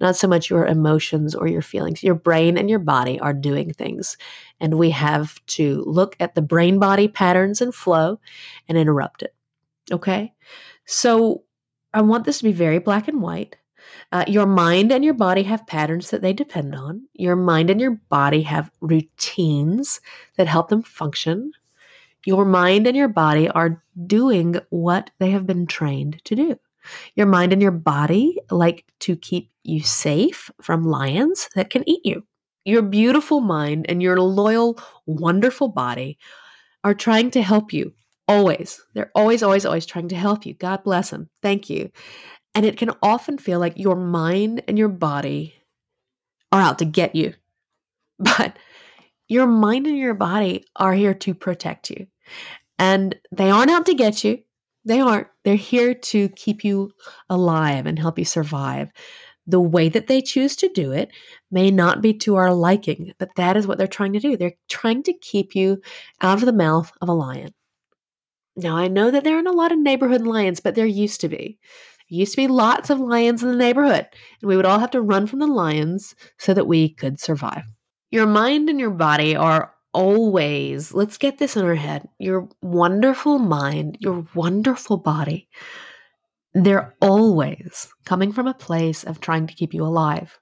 not 0.00 0.16
so 0.16 0.26
much 0.26 0.50
your 0.50 0.66
emotions 0.66 1.32
or 1.32 1.46
your 1.46 1.62
feelings. 1.62 2.02
Your 2.02 2.16
brain 2.16 2.58
and 2.58 2.68
your 2.68 2.80
body 2.80 3.20
are 3.20 3.32
doing 3.32 3.72
things 3.72 4.16
and 4.58 4.76
we 4.76 4.90
have 4.90 5.44
to 5.46 5.84
look 5.86 6.16
at 6.18 6.34
the 6.34 6.42
brain 6.42 6.80
body 6.80 7.06
patterns 7.06 7.60
and 7.60 7.72
flow 7.72 8.18
and 8.68 8.76
interrupt 8.76 9.22
it 9.22 9.34
okay? 9.90 10.32
So 10.84 11.44
i 11.94 12.00
want 12.00 12.24
this 12.24 12.38
to 12.38 12.44
be 12.44 12.52
very 12.52 12.78
black 12.78 13.06
and 13.06 13.20
white 13.20 13.56
uh, 14.12 14.24
your 14.28 14.46
mind 14.46 14.92
and 14.92 15.04
your 15.04 15.14
body 15.14 15.42
have 15.44 15.66
patterns 15.66 16.10
that 16.10 16.22
they 16.22 16.32
depend 16.32 16.74
on. 16.74 17.06
Your 17.14 17.36
mind 17.36 17.70
and 17.70 17.80
your 17.80 18.00
body 18.08 18.42
have 18.42 18.70
routines 18.80 20.00
that 20.36 20.46
help 20.46 20.68
them 20.68 20.82
function. 20.82 21.52
Your 22.24 22.44
mind 22.44 22.86
and 22.86 22.96
your 22.96 23.08
body 23.08 23.48
are 23.48 23.82
doing 24.06 24.56
what 24.70 25.10
they 25.18 25.30
have 25.30 25.46
been 25.46 25.66
trained 25.66 26.22
to 26.24 26.36
do. 26.36 26.58
Your 27.14 27.26
mind 27.26 27.52
and 27.52 27.62
your 27.62 27.70
body 27.70 28.38
like 28.50 28.84
to 29.00 29.16
keep 29.16 29.50
you 29.62 29.80
safe 29.80 30.50
from 30.60 30.84
lions 30.84 31.48
that 31.54 31.70
can 31.70 31.88
eat 31.88 32.04
you. 32.04 32.24
Your 32.64 32.82
beautiful 32.82 33.40
mind 33.40 33.86
and 33.88 34.02
your 34.02 34.20
loyal, 34.20 34.78
wonderful 35.06 35.68
body 35.68 36.18
are 36.84 36.94
trying 36.94 37.30
to 37.32 37.42
help 37.42 37.72
you 37.72 37.92
always. 38.28 38.80
They're 38.94 39.10
always, 39.14 39.42
always, 39.42 39.66
always 39.66 39.86
trying 39.86 40.08
to 40.08 40.16
help 40.16 40.46
you. 40.46 40.54
God 40.54 40.84
bless 40.84 41.10
them. 41.10 41.28
Thank 41.42 41.68
you. 41.70 41.90
And 42.54 42.66
it 42.66 42.76
can 42.76 42.90
often 43.02 43.38
feel 43.38 43.58
like 43.58 43.78
your 43.78 43.96
mind 43.96 44.62
and 44.68 44.78
your 44.78 44.88
body 44.88 45.54
are 46.50 46.60
out 46.60 46.78
to 46.78 46.84
get 46.84 47.14
you. 47.14 47.34
But 48.18 48.56
your 49.26 49.46
mind 49.46 49.86
and 49.86 49.96
your 49.96 50.14
body 50.14 50.64
are 50.76 50.92
here 50.92 51.14
to 51.14 51.34
protect 51.34 51.90
you. 51.90 52.06
And 52.78 53.16
they 53.32 53.50
aren't 53.50 53.70
out 53.70 53.86
to 53.86 53.94
get 53.94 54.22
you. 54.22 54.42
They 54.84 55.00
aren't. 55.00 55.28
They're 55.44 55.54
here 55.56 55.94
to 55.94 56.28
keep 56.30 56.64
you 56.64 56.92
alive 57.28 57.86
and 57.86 57.98
help 57.98 58.18
you 58.18 58.24
survive. 58.24 58.90
The 59.46 59.60
way 59.60 59.88
that 59.88 60.06
they 60.06 60.20
choose 60.20 60.54
to 60.56 60.68
do 60.68 60.92
it 60.92 61.10
may 61.50 61.70
not 61.70 62.00
be 62.00 62.14
to 62.18 62.36
our 62.36 62.54
liking, 62.54 63.12
but 63.18 63.30
that 63.36 63.56
is 63.56 63.66
what 63.66 63.78
they're 63.78 63.86
trying 63.86 64.12
to 64.12 64.20
do. 64.20 64.36
They're 64.36 64.54
trying 64.68 65.02
to 65.04 65.12
keep 65.12 65.56
you 65.56 65.80
out 66.20 66.38
of 66.38 66.44
the 66.44 66.52
mouth 66.52 66.92
of 67.00 67.08
a 67.08 67.12
lion. 67.12 67.54
Now, 68.54 68.76
I 68.76 68.88
know 68.88 69.10
that 69.10 69.24
there 69.24 69.36
aren't 69.36 69.48
a 69.48 69.52
lot 69.52 69.72
of 69.72 69.78
neighborhood 69.78 70.22
lions, 70.22 70.60
but 70.60 70.74
there 70.74 70.86
used 70.86 71.22
to 71.22 71.28
be 71.28 71.58
used 72.16 72.32
to 72.32 72.36
be 72.36 72.48
lots 72.48 72.90
of 72.90 73.00
lions 73.00 73.42
in 73.42 73.48
the 73.50 73.56
neighborhood, 73.56 74.06
and 74.40 74.48
we 74.48 74.56
would 74.56 74.66
all 74.66 74.78
have 74.78 74.90
to 74.92 75.00
run 75.00 75.26
from 75.26 75.38
the 75.38 75.46
lions 75.46 76.14
so 76.38 76.54
that 76.54 76.66
we 76.66 76.90
could 76.90 77.20
survive. 77.20 77.64
Your 78.10 78.26
mind 78.26 78.68
and 78.68 78.78
your 78.78 78.90
body 78.90 79.34
are 79.34 79.72
always, 79.94 80.92
let's 80.92 81.18
get 81.18 81.38
this 81.38 81.56
in 81.56 81.64
our 81.64 81.74
head, 81.74 82.08
your 82.18 82.48
wonderful 82.62 83.38
mind, 83.38 83.98
your 84.00 84.26
wonderful 84.34 84.96
body, 84.96 85.48
they're 86.54 86.94
always 87.00 87.88
coming 88.04 88.32
from 88.32 88.46
a 88.46 88.54
place 88.54 89.04
of 89.04 89.20
trying 89.20 89.46
to 89.46 89.54
keep 89.54 89.72
you 89.72 89.84
alive. 89.84 90.38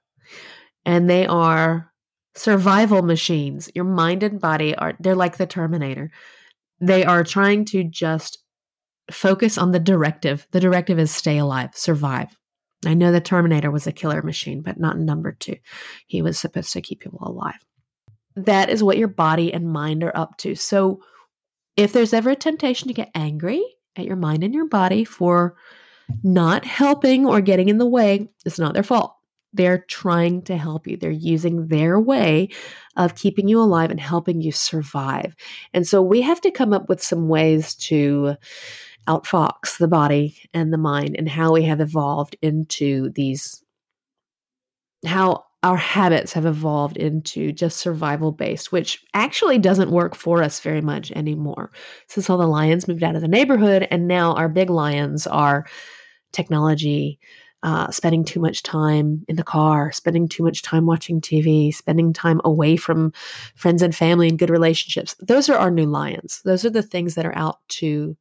And 0.85 1.09
they 1.09 1.25
are 1.25 1.91
survival 2.35 3.01
machines. 3.01 3.69
Your 3.75 3.85
mind 3.85 4.23
and 4.23 4.39
body 4.39 4.75
are, 4.75 4.93
they're 4.99 5.15
like 5.15 5.37
the 5.37 5.45
Terminator. 5.45 6.11
They 6.79 7.05
are 7.05 7.23
trying 7.23 7.65
to 7.65 7.83
just 7.83 8.39
focus 9.11 9.57
on 9.57 9.71
the 9.71 9.79
directive. 9.79 10.47
The 10.51 10.59
directive 10.59 10.99
is 10.99 11.11
stay 11.11 11.37
alive, 11.37 11.71
survive. 11.73 12.35
I 12.85 12.93
know 12.93 13.11
the 13.11 13.21
Terminator 13.21 13.69
was 13.69 13.85
a 13.85 13.91
killer 13.91 14.21
machine, 14.21 14.61
but 14.61 14.79
not 14.79 14.97
number 14.97 15.33
two. 15.33 15.57
He 16.07 16.21
was 16.21 16.39
supposed 16.39 16.73
to 16.73 16.81
keep 16.81 16.99
people 16.99 17.19
alive. 17.21 17.59
That 18.35 18.69
is 18.69 18.83
what 18.83 18.97
your 18.97 19.07
body 19.07 19.53
and 19.53 19.71
mind 19.71 20.03
are 20.03 20.15
up 20.15 20.37
to. 20.37 20.55
So 20.55 21.01
if 21.77 21.93
there's 21.93 22.13
ever 22.13 22.31
a 22.31 22.35
temptation 22.35 22.87
to 22.87 22.93
get 22.93 23.11
angry 23.13 23.63
at 23.95 24.05
your 24.05 24.15
mind 24.15 24.43
and 24.43 24.53
your 24.53 24.67
body 24.67 25.03
for 25.03 25.55
not 26.23 26.65
helping 26.65 27.25
or 27.25 27.41
getting 27.41 27.69
in 27.69 27.77
the 27.77 27.85
way. 27.85 28.29
It's 28.45 28.59
not 28.59 28.73
their 28.73 28.83
fault. 28.83 29.15
They're 29.53 29.85
trying 29.87 30.43
to 30.43 30.57
help 30.57 30.87
you. 30.87 30.97
They're 30.97 31.11
using 31.11 31.67
their 31.67 31.99
way 31.99 32.49
of 32.95 33.15
keeping 33.15 33.47
you 33.47 33.59
alive 33.59 33.91
and 33.91 33.99
helping 33.99 34.41
you 34.41 34.51
survive. 34.51 35.35
And 35.73 35.87
so 35.87 36.01
we 36.01 36.21
have 36.21 36.41
to 36.41 36.51
come 36.51 36.73
up 36.73 36.87
with 36.89 37.03
some 37.03 37.27
ways 37.27 37.75
to 37.75 38.35
outfox 39.07 39.77
the 39.77 39.87
body 39.87 40.37
and 40.53 40.71
the 40.71 40.77
mind 40.77 41.15
and 41.17 41.27
how 41.27 41.53
we 41.53 41.63
have 41.63 41.81
evolved 41.81 42.35
into 42.41 43.09
these, 43.09 43.63
how 45.05 45.43
our 45.63 45.77
habits 45.77 46.33
have 46.33 46.45
evolved 46.45 46.97
into 46.97 47.51
just 47.51 47.77
survival 47.77 48.31
based, 48.31 48.71
which 48.71 49.03
actually 49.13 49.59
doesn't 49.59 49.91
work 49.91 50.15
for 50.15 50.41
us 50.41 50.59
very 50.59 50.81
much 50.81 51.11
anymore. 51.11 51.71
Since 52.07 52.29
all 52.29 52.37
the 52.37 52.47
lions 52.47 52.87
moved 52.87 53.03
out 53.03 53.15
of 53.15 53.21
the 53.21 53.27
neighborhood, 53.27 53.87
and 53.91 54.07
now 54.07 54.33
our 54.33 54.49
big 54.49 54.69
lions 54.69 55.27
are 55.27 55.65
technology, 56.31 57.19
uh, 57.63 57.91
spending 57.91 58.25
too 58.25 58.39
much 58.39 58.63
time 58.63 59.23
in 59.27 59.35
the 59.35 59.43
car, 59.43 59.91
spending 59.91 60.27
too 60.27 60.43
much 60.43 60.61
time 60.61 60.85
watching 60.85 61.21
TV, 61.21 61.73
spending 61.73 62.13
time 62.13 62.41
away 62.43 62.75
from 62.75 63.13
friends 63.55 63.81
and 63.81 63.95
family 63.95 64.27
and 64.27 64.39
good 64.39 64.49
relationships. 64.49 65.15
Those 65.19 65.49
are 65.49 65.57
our 65.57 65.71
new 65.71 65.85
lions. 65.85 66.41
Those 66.43 66.65
are 66.65 66.69
the 66.71 66.83
things 66.83 67.15
that 67.15 67.25
are 67.25 67.37
out 67.37 67.59
to, 67.69 68.17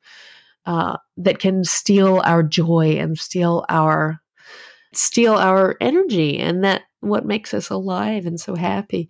uh, 0.67 0.99
that 1.17 1.39
can 1.39 1.65
steal 1.65 2.21
our 2.25 2.43
joy 2.43 2.97
and 2.99 3.19
steal 3.19 3.65
our 3.69 4.21
steal 4.93 5.35
our 5.35 5.77
energy 5.81 6.39
and 6.39 6.65
that 6.65 6.83
what 7.01 7.25
makes 7.25 7.55
us 7.55 7.71
alive 7.71 8.27
and 8.27 8.41
so 8.41 8.55
happy. 8.57 9.09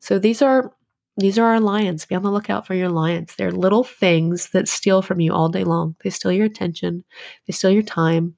So 0.00 0.18
these 0.18 0.42
are 0.42 0.72
these 1.16 1.36
are 1.36 1.46
our 1.46 1.60
lions. 1.60 2.06
Be 2.06 2.14
on 2.14 2.22
the 2.22 2.30
lookout 2.30 2.64
for 2.64 2.74
your 2.74 2.90
lions. 2.90 3.34
They're 3.36 3.50
little 3.50 3.82
things 3.82 4.50
that 4.50 4.68
steal 4.68 5.02
from 5.02 5.18
you 5.18 5.32
all 5.32 5.48
day 5.48 5.64
long. 5.64 5.96
They 6.04 6.10
steal 6.10 6.30
your 6.30 6.46
attention, 6.46 7.04
they 7.46 7.52
steal 7.52 7.70
your 7.70 7.82
time, 7.82 8.36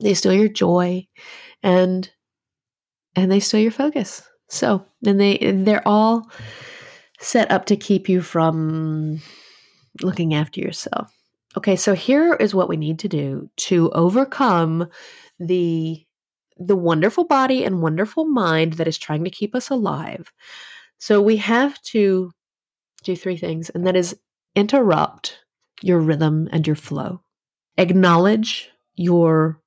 they 0.00 0.14
steal 0.14 0.32
your 0.32 0.48
joy, 0.48 1.06
and 1.62 2.10
and 3.16 3.30
they 3.30 3.40
steal 3.40 3.60
your 3.60 3.70
focus. 3.70 4.22
So, 4.48 4.84
and 5.04 5.20
they 5.20 5.38
they're 5.38 5.86
all 5.86 6.30
set 7.20 7.50
up 7.50 7.66
to 7.66 7.76
keep 7.76 8.08
you 8.08 8.20
from 8.20 9.20
looking 10.02 10.34
after 10.34 10.60
yourself. 10.60 11.12
Okay, 11.56 11.76
so 11.76 11.94
here 11.94 12.34
is 12.34 12.54
what 12.54 12.68
we 12.68 12.76
need 12.76 12.98
to 13.00 13.08
do 13.08 13.48
to 13.56 13.90
overcome 13.90 14.88
the 15.38 16.04
the 16.56 16.76
wonderful 16.76 17.24
body 17.24 17.64
and 17.64 17.82
wonderful 17.82 18.26
mind 18.26 18.74
that 18.74 18.86
is 18.86 18.98
trying 18.98 19.24
to 19.24 19.30
keep 19.30 19.54
us 19.54 19.70
alive. 19.70 20.32
So 20.98 21.20
we 21.20 21.36
have 21.38 21.80
to 21.82 22.30
do 23.02 23.16
three 23.16 23.36
things, 23.36 23.70
and 23.70 23.86
that 23.86 23.96
is 23.96 24.16
interrupt 24.54 25.38
your 25.82 25.98
rhythm 26.00 26.48
and 26.52 26.66
your 26.66 26.76
flow, 26.76 27.20
acknowledge 27.76 28.70
your 28.94 29.60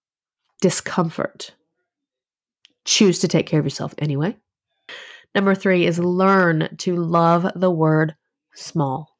discomfort, 0.61 1.53
choose 2.85 3.19
to 3.19 3.27
take 3.27 3.47
care 3.47 3.59
of 3.59 3.65
yourself 3.65 3.93
anyway. 3.97 4.35
Number 5.35 5.53
three 5.53 5.85
is 5.85 5.99
learn 5.99 6.75
to 6.79 6.95
love 6.95 7.47
the 7.55 7.69
word 7.69 8.15
small. 8.55 9.15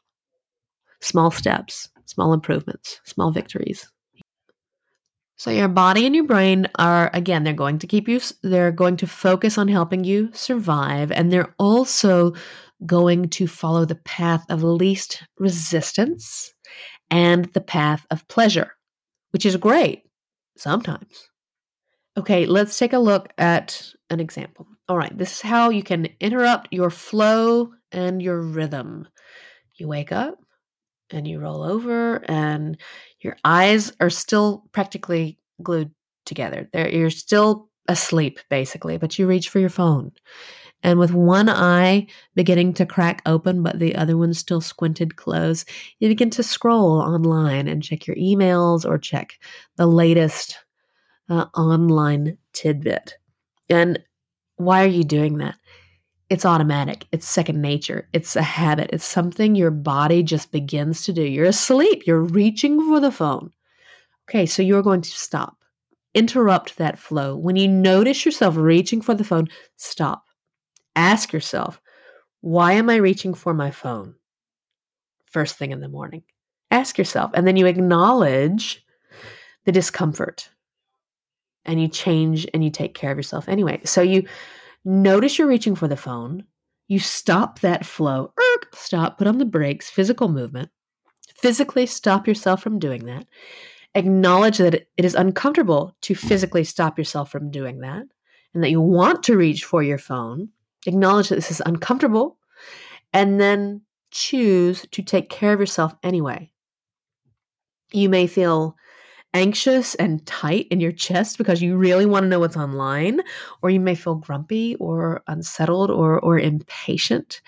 Small 1.00 1.30
steps, 1.30 1.90
small 2.06 2.34
improvements, 2.34 3.00
small 3.06 3.32
victories. 3.32 3.88
So 5.36 5.52
your 5.52 5.68
body 5.68 6.08
and 6.08 6.16
your 6.16 6.24
brain 6.24 6.68
are 6.80 7.12
again 7.14 7.44
they're 7.44 7.54
going 7.54 7.78
to 7.80 7.88
keep 7.88 8.08
you 8.08 8.20
they're 8.42 8.72
going 8.72 8.98
to 8.98 9.06
focus 9.06 9.60
on 9.60 9.68
helping 9.68 10.04
you 10.04 10.32
survive 10.34 11.12
and 11.12 11.32
they're 11.32 11.54
also 11.60 12.34
going 12.88 13.30
to 13.30 13.48
follow 13.48 13.86
the 13.86 13.96
path 13.96 14.44
of 14.50 14.64
least 14.64 15.24
resistance 15.38 16.52
and 17.12 17.46
the 17.54 17.62
path 17.62 18.08
of 18.10 18.28
pleasure, 18.28 18.72
which 19.30 19.46
is 19.46 19.56
great 19.58 20.07
sometimes. 20.60 21.30
Okay, 22.18 22.46
let's 22.46 22.78
take 22.78 22.94
a 22.94 23.00
look 23.00 23.32
at 23.38 23.86
an 24.10 24.20
example. 24.20 24.68
All 24.90 24.98
right, 24.98 25.16
this 25.16 25.34
is 25.34 25.42
how 25.42 25.70
you 25.70 25.84
can 25.84 26.08
interrupt 26.20 26.70
your 26.72 26.90
flow 26.90 27.74
and 27.92 28.22
your 28.22 28.42
rhythm. 28.42 29.08
You 29.76 29.88
wake 29.88 30.12
up 30.12 30.40
and 31.12 31.28
you 31.28 31.40
roll 31.40 31.64
over 31.64 32.24
and 32.30 32.78
your 33.22 33.38
eyes 33.44 33.92
are 34.00 34.10
still 34.10 34.64
practically 34.72 35.38
glued 35.62 35.92
together. 36.26 36.70
They're, 36.74 36.90
you're 36.90 37.10
still 37.10 37.70
asleep, 37.88 38.40
basically, 38.50 38.98
but 38.98 39.18
you 39.18 39.28
reach 39.28 39.50
for 39.50 39.60
your 39.60 39.70
phone. 39.70 40.12
And 40.88 41.00
with 41.00 41.14
one 41.14 41.50
eye 41.50 42.08
beginning 42.34 42.72
to 42.76 42.86
crack 42.86 43.22
open, 43.26 43.62
but 43.62 43.78
the 43.78 43.94
other 43.98 44.16
one 44.16 44.34
still 44.34 44.62
squinted 44.62 45.18
closed, 45.18 45.68
you 46.00 46.08
begin 46.08 46.30
to 46.30 46.42
scroll 46.42 47.02
online 47.02 47.68
and 47.68 47.84
check 47.84 48.08
your 48.08 48.16
emails 48.16 48.86
or 48.86 48.98
check 48.98 49.38
the 49.76 49.86
latest 49.86 50.58
uh, 51.30 51.48
online 51.56 52.38
tidbit. 52.54 53.16
And 53.70 54.00
why 54.56 54.82
are 54.82 54.88
you 54.88 55.04
doing 55.04 55.40
that? 55.40 55.56
It's 56.30 56.46
automatic. 56.46 57.06
It's 57.12 57.28
second 57.28 57.62
nature. 57.62 58.08
It's 58.14 58.38
a 58.38 58.42
habit. 58.42 58.90
It's 58.94 59.04
something 59.04 59.56
your 59.56 59.72
body 59.72 60.24
just 60.24 60.54
begins 60.54 61.04
to 61.04 61.12
do. 61.12 61.24
You're 61.24 61.48
asleep. 61.48 62.08
You're 62.08 62.24
reaching 62.24 62.80
for 62.88 63.02
the 63.02 63.12
phone. 63.12 63.52
Okay, 64.30 64.46
so 64.46 64.62
you're 64.62 64.82
going 64.84 65.02
to 65.02 65.10
stop. 65.10 65.58
Interrupt 66.14 66.78
that 66.78 66.98
flow. 66.98 67.36
When 67.36 67.58
you 67.58 67.68
notice 67.68 68.24
yourself 68.24 68.56
reaching 68.56 69.02
for 69.02 69.16
the 69.16 69.26
phone, 69.26 69.50
stop. 69.76 70.24
Ask 70.98 71.32
yourself, 71.32 71.80
why 72.42 72.74
am 72.74 72.90
I 72.90 72.98
reaching 72.98 73.34
for 73.34 73.54
my 73.54 73.72
phone? 73.72 74.16
First 75.26 75.56
thing 75.56 75.72
in 75.72 75.80
the 75.80 75.88
morning. 75.88 76.24
Ask 76.72 76.98
yourself, 76.98 77.32
and 77.34 77.48
then 77.48 77.56
you 77.56 77.66
acknowledge 77.68 78.84
the 79.64 79.72
discomfort 79.72 80.50
and 81.64 81.82
you 81.82 81.88
change 81.88 82.46
and 82.54 82.64
you 82.64 82.70
take 82.70 82.94
care 82.94 83.12
of 83.12 83.18
yourself 83.18 83.48
anyway. 83.48 83.80
So 83.86 84.02
you 84.02 84.28
Notice 84.90 85.38
you're 85.38 85.50
reaching 85.50 85.76
for 85.76 85.90
the 85.90 85.98
phone. 85.98 86.46
You 86.88 86.98
stop 86.98 87.60
that 87.60 87.86
flow. 87.86 88.32
Erk, 88.40 88.74
stop, 88.74 89.18
put 89.18 89.28
on 89.28 89.38
the 89.38 89.44
brakes, 89.44 89.90
physical 89.90 90.30
movement. 90.30 90.70
Physically 91.42 91.86
stop 91.86 92.26
yourself 92.26 92.64
from 92.64 92.80
doing 92.80 93.06
that. 93.06 93.28
Acknowledge 93.96 94.60
that 94.60 94.74
it 94.74 94.88
is 94.96 95.14
uncomfortable 95.14 95.94
to 96.04 96.16
physically 96.16 96.64
stop 96.64 96.98
yourself 96.98 97.30
from 97.30 97.52
doing 97.52 97.80
that 97.80 98.04
and 98.54 98.64
that 98.64 98.70
you 98.70 98.80
want 98.80 99.24
to 99.24 99.36
reach 99.36 99.66
for 99.66 99.84
your 99.84 99.98
phone. 99.98 100.48
Acknowledge 100.88 101.30
that 101.30 101.36
this 101.36 101.52
is 101.52 101.62
uncomfortable 101.66 102.38
and 103.14 103.40
then 103.40 103.82
choose 104.12 104.86
to 104.92 105.04
take 105.04 105.30
care 105.30 105.54
of 105.54 105.60
yourself 105.60 105.94
anyway. 106.02 106.52
You 107.92 108.10
may 108.10 108.26
feel 108.28 108.76
anxious 109.34 109.94
and 109.96 110.26
tight 110.26 110.68
in 110.72 110.80
your 110.80 110.92
chest 110.92 111.38
because 111.38 111.62
you 111.62 111.78
really 111.78 112.06
want 112.06 112.24
to 112.24 112.28
know 112.28 112.40
what's 112.40 112.58
online, 112.58 113.22
or 113.62 113.70
you 113.70 113.80
may 113.80 113.96
feel 113.96 114.16
grumpy 114.16 114.76
or 114.76 115.22
unsettled 115.28 115.92
or, 115.92 116.20
or 116.20 116.40
impatient, 116.40 117.42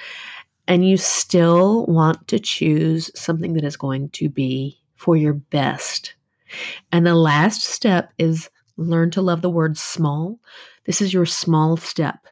and 0.67 0.87
you 0.87 0.97
still 0.97 1.85
want 1.87 2.27
to 2.27 2.39
choose 2.39 3.09
something 3.15 3.53
that 3.53 3.63
is 3.63 3.75
going 3.75 4.09
to 4.09 4.29
be 4.29 4.79
for 4.95 5.15
your 5.15 5.33
best. 5.33 6.13
And 6.91 7.07
the 7.07 7.15
last 7.15 7.63
step 7.63 8.11
is 8.17 8.49
learn 8.77 9.11
to 9.11 9.21
love 9.21 9.41
the 9.41 9.49
word 9.49 9.77
small. 9.77 10.39
This 10.85 11.01
is 11.01 11.13
your 11.13 11.25
small 11.25 11.77
step. 11.77 12.27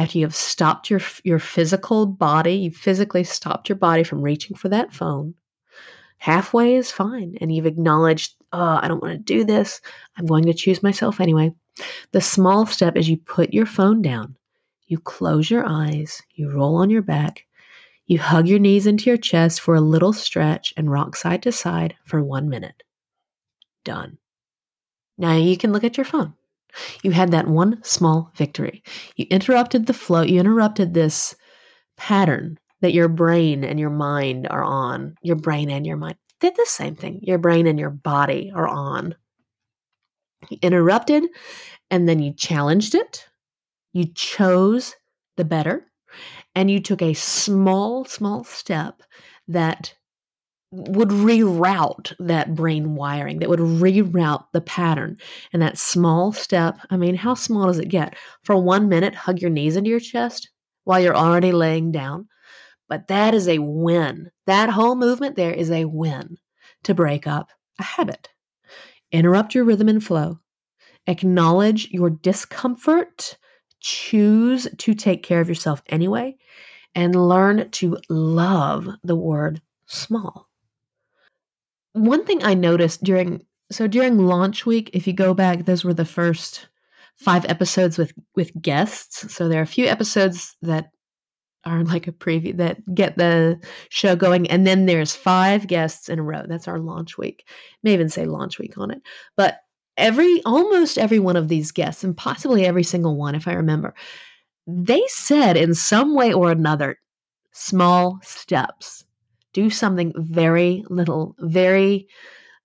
After 0.00 0.16
you 0.16 0.24
have 0.24 0.34
stopped 0.34 0.88
your 0.88 1.02
your 1.24 1.38
physical 1.38 2.06
body, 2.06 2.54
you've 2.54 2.74
physically 2.74 3.22
stopped 3.22 3.68
your 3.68 3.76
body 3.76 4.02
from 4.02 4.22
reaching 4.22 4.56
for 4.56 4.70
that 4.70 4.94
phone. 4.94 5.34
Halfway 6.16 6.74
is 6.74 6.90
fine, 6.90 7.36
and 7.38 7.54
you've 7.54 7.66
acknowledged 7.66 8.34
oh, 8.50 8.78
I 8.80 8.88
don't 8.88 9.02
want 9.02 9.12
to 9.12 9.18
do 9.18 9.44
this. 9.44 9.82
I'm 10.16 10.24
going 10.24 10.44
to 10.44 10.54
choose 10.54 10.82
myself 10.82 11.20
anyway. 11.20 11.52
The 12.12 12.22
small 12.22 12.64
step 12.64 12.96
is 12.96 13.10
you 13.10 13.18
put 13.18 13.52
your 13.52 13.66
phone 13.66 14.00
down, 14.00 14.36
you 14.86 14.98
close 14.98 15.50
your 15.50 15.66
eyes, 15.68 16.22
you 16.32 16.50
roll 16.50 16.76
on 16.76 16.88
your 16.88 17.02
back, 17.02 17.44
you 18.06 18.18
hug 18.18 18.48
your 18.48 18.58
knees 18.58 18.86
into 18.86 19.10
your 19.10 19.18
chest 19.18 19.60
for 19.60 19.74
a 19.74 19.82
little 19.82 20.14
stretch 20.14 20.72
and 20.78 20.90
rock 20.90 21.14
side 21.14 21.42
to 21.42 21.52
side 21.52 21.94
for 22.06 22.24
one 22.24 22.48
minute. 22.48 22.82
Done. 23.84 24.16
Now 25.18 25.36
you 25.36 25.58
can 25.58 25.74
look 25.74 25.84
at 25.84 25.98
your 25.98 26.06
phone. 26.06 26.32
You 27.02 27.10
had 27.10 27.30
that 27.32 27.48
one 27.48 27.82
small 27.82 28.30
victory. 28.36 28.82
You 29.16 29.26
interrupted 29.30 29.86
the 29.86 29.94
flow, 29.94 30.22
you 30.22 30.40
interrupted 30.40 30.94
this 30.94 31.34
pattern 31.96 32.58
that 32.80 32.94
your 32.94 33.08
brain 33.08 33.64
and 33.64 33.78
your 33.78 33.90
mind 33.90 34.48
are 34.48 34.64
on, 34.64 35.14
your 35.22 35.36
brain 35.36 35.70
and 35.70 35.86
your 35.86 35.96
mind 35.96 36.16
did 36.40 36.56
the 36.56 36.66
same 36.66 36.96
thing. 36.96 37.20
Your 37.22 37.38
brain 37.38 37.66
and 37.66 37.78
your 37.78 37.90
body 37.90 38.50
are 38.54 38.66
on. 38.66 39.14
You 40.48 40.58
interrupted 40.62 41.24
and 41.90 42.08
then 42.08 42.18
you 42.20 42.32
challenged 42.32 42.94
it. 42.94 43.26
You 43.92 44.06
chose 44.14 44.94
the 45.36 45.44
better 45.44 45.86
and 46.54 46.70
you 46.70 46.80
took 46.80 47.02
a 47.02 47.14
small, 47.14 48.04
small 48.04 48.44
step 48.44 49.02
that 49.48 49.94
would 50.72 51.08
reroute 51.10 52.14
that 52.20 52.54
brain 52.54 52.94
wiring, 52.94 53.40
that 53.40 53.48
would 53.48 53.60
reroute 53.60 54.44
the 54.52 54.60
pattern. 54.60 55.16
And 55.52 55.62
that 55.62 55.78
small 55.78 56.32
step, 56.32 56.78
I 56.90 56.96
mean, 56.96 57.16
how 57.16 57.34
small 57.34 57.66
does 57.66 57.78
it 57.78 57.88
get? 57.88 58.14
For 58.42 58.56
one 58.56 58.88
minute, 58.88 59.14
hug 59.14 59.40
your 59.40 59.50
knees 59.50 59.76
into 59.76 59.90
your 59.90 60.00
chest 60.00 60.50
while 60.84 61.00
you're 61.00 61.16
already 61.16 61.52
laying 61.52 61.92
down. 61.92 62.28
But 62.88 63.08
that 63.08 63.34
is 63.34 63.48
a 63.48 63.58
win. 63.58 64.30
That 64.46 64.70
whole 64.70 64.96
movement 64.96 65.36
there 65.36 65.52
is 65.54 65.70
a 65.70 65.86
win. 65.86 66.38
to 66.84 66.94
break 66.94 67.26
up 67.26 67.50
a 67.78 67.82
habit. 67.82 68.28
Interrupt 69.12 69.54
your 69.54 69.64
rhythm 69.64 69.88
and 69.88 70.04
flow. 70.04 70.40
Acknowledge 71.06 71.90
your 71.92 72.10
discomfort. 72.10 73.38
Choose 73.80 74.68
to 74.78 74.94
take 74.94 75.22
care 75.22 75.40
of 75.40 75.48
yourself 75.48 75.82
anyway. 75.88 76.36
And 76.94 77.16
learn 77.16 77.70
to 77.72 77.98
love 78.10 78.88
the 79.04 79.16
word 79.16 79.62
small. 79.86 80.49
One 81.92 82.24
thing 82.24 82.42
I 82.44 82.54
noticed 82.54 83.02
during 83.02 83.44
so 83.72 83.86
during 83.86 84.18
launch 84.18 84.66
week, 84.66 84.90
if 84.92 85.06
you 85.06 85.12
go 85.12 85.32
back, 85.32 85.64
those 85.64 85.84
were 85.84 85.94
the 85.94 86.04
first 86.04 86.68
five 87.16 87.44
episodes 87.46 87.98
with 87.98 88.12
with 88.34 88.50
guests. 88.60 89.32
So 89.32 89.48
there 89.48 89.60
are 89.60 89.64
a 89.64 89.66
few 89.66 89.86
episodes 89.86 90.56
that 90.62 90.90
are 91.64 91.84
like 91.84 92.06
a 92.06 92.12
preview 92.12 92.56
that 92.56 92.78
get 92.94 93.16
the 93.16 93.60
show 93.90 94.16
going, 94.16 94.48
and 94.50 94.66
then 94.66 94.86
there's 94.86 95.14
five 95.14 95.66
guests 95.66 96.08
in 96.08 96.18
a 96.18 96.22
row. 96.22 96.44
That's 96.48 96.68
our 96.68 96.78
launch 96.78 97.18
week. 97.18 97.46
May 97.82 97.92
even 97.94 98.08
say 98.08 98.24
launch 98.24 98.58
week 98.58 98.78
on 98.78 98.90
it, 98.90 99.02
but 99.36 99.58
every 99.96 100.42
almost 100.44 100.98
every 100.98 101.18
one 101.18 101.36
of 101.36 101.48
these 101.48 101.70
guests, 101.70 102.02
and 102.02 102.16
possibly 102.16 102.64
every 102.64 102.82
single 102.82 103.16
one, 103.16 103.34
if 103.34 103.46
I 103.46 103.52
remember, 103.52 103.94
they 104.66 105.02
said 105.08 105.56
in 105.56 105.74
some 105.74 106.14
way 106.14 106.32
or 106.32 106.50
another, 106.50 106.98
small 107.52 108.18
steps. 108.22 109.04
Do 109.52 109.70
something 109.70 110.12
very 110.16 110.84
little, 110.88 111.34
very 111.38 112.08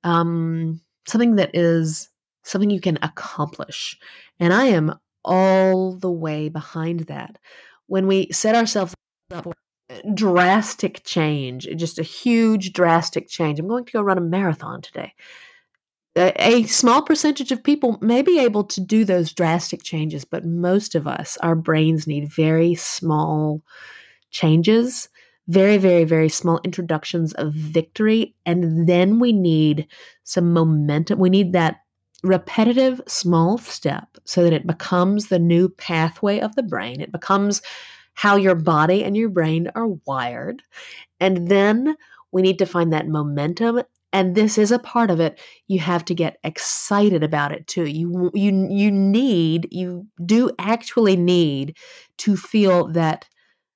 um, 0.04 0.82
something 1.08 1.36
that 1.36 1.51
is 1.54 2.10
something 2.44 2.70
you 2.70 2.82
can 2.82 3.00
accomplish. 3.01 3.98
And 4.39 4.54
I 4.54 4.65
am 4.65 4.94
all 5.24 5.94
the 5.98 6.12
way 6.12 6.50
behind 6.50 7.01
that. 7.01 7.38
When 7.88 8.08
we 8.08 8.32
set 8.32 8.56
ourselves 8.56 8.94
up 9.32 9.44
for 9.44 9.54
drastic 10.13 11.04
change, 11.04 11.68
just 11.75 12.00
a 12.00 12.04
huge 12.04 12.74
drastic 12.74 13.27
change. 13.27 13.60
I'm 13.60 13.68
going 13.68 13.86
to 13.86 13.92
go 13.92 14.01
run 14.01 14.18
a 14.18 14.22
marathon 14.22 14.82
today. 14.82 15.13
A, 16.15 16.34
a 16.42 16.63
small 16.63 17.01
percentage 17.01 17.51
of 17.51 17.63
people 17.63 17.98
may 18.01 18.22
be 18.22 18.39
able 18.39 18.63
to 18.65 18.82
do 18.82 19.04
those 19.04 19.34
drastic 19.34 19.84
changes, 19.84 20.25
but 20.25 20.46
most 20.46 20.96
of 20.96 21.08
us, 21.08 21.38
our 21.38 21.56
brains 21.56 22.08
need 22.08 22.32
very 22.32 22.75
small 22.75 23.62
changes 24.32 25.10
very, 25.47 25.77
very, 25.77 26.03
very 26.03 26.29
small 26.29 26.59
introductions 26.63 27.33
of 27.33 27.53
victory. 27.53 28.35
And 28.45 28.87
then 28.87 29.19
we 29.19 29.31
need 29.31 29.87
some 30.23 30.53
momentum. 30.53 31.19
We 31.19 31.29
need 31.29 31.53
that 31.53 31.77
repetitive 32.23 32.99
small 33.07 33.57
step 33.57 34.07
so 34.25 34.43
that 34.43 34.53
it 34.53 34.65
becomes 34.65 35.27
the 35.27 35.39
new 35.39 35.69
pathway 35.69 36.39
of 36.39 36.55
the 36.55 36.63
brain. 36.63 36.99
It 37.01 37.11
becomes 37.11 37.61
how 38.13 38.35
your 38.37 38.55
body 38.55 39.03
and 39.03 39.15
your 39.15 39.29
brain 39.29 39.69
are 39.75 39.89
wired. 40.07 40.63
And 41.19 41.47
then 41.49 41.95
we 42.31 42.41
need 42.41 42.59
to 42.59 42.65
find 42.65 42.91
that 42.93 43.07
momentum 43.07 43.81
and 44.15 44.33
this 44.33 44.57
is 44.57 44.71
a 44.71 44.79
part 44.79 45.11
of 45.11 45.19
it 45.19 45.39
you 45.67 45.79
have 45.79 46.05
to 46.05 46.15
get 46.15 46.37
excited 46.43 47.21
about 47.21 47.51
it 47.51 47.67
too 47.67 47.85
you 47.85 48.31
you 48.33 48.67
you 48.69 48.89
need 48.89 49.67
you 49.71 50.07
do 50.25 50.49
actually 50.57 51.17
need 51.17 51.77
to 52.17 52.37
feel 52.37 52.87
that 52.87 53.25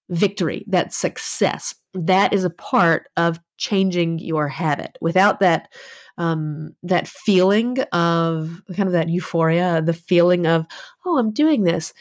victory, 0.10 0.66
that 0.68 0.94
success. 0.94 1.76
That 1.94 2.34
is 2.34 2.44
a 2.44 2.50
part 2.50 3.08
of 3.18 3.40
changing 3.58 4.20
your 4.20 4.48
habit. 4.48 4.98
Without 5.02 5.40
that, 5.40 5.72
um, 6.18 6.76
that 6.84 7.08
feeling 7.08 7.80
of 7.94 8.62
kind 8.76 8.88
of 8.88 8.94
that 8.94 9.10
euphoria, 9.10 9.82
the 9.82 9.94
feeling 9.94 10.46
of, 10.48 10.66
oh, 11.06 11.18
I'm 11.18 11.32
doing 11.32 11.64
this, 11.64 11.94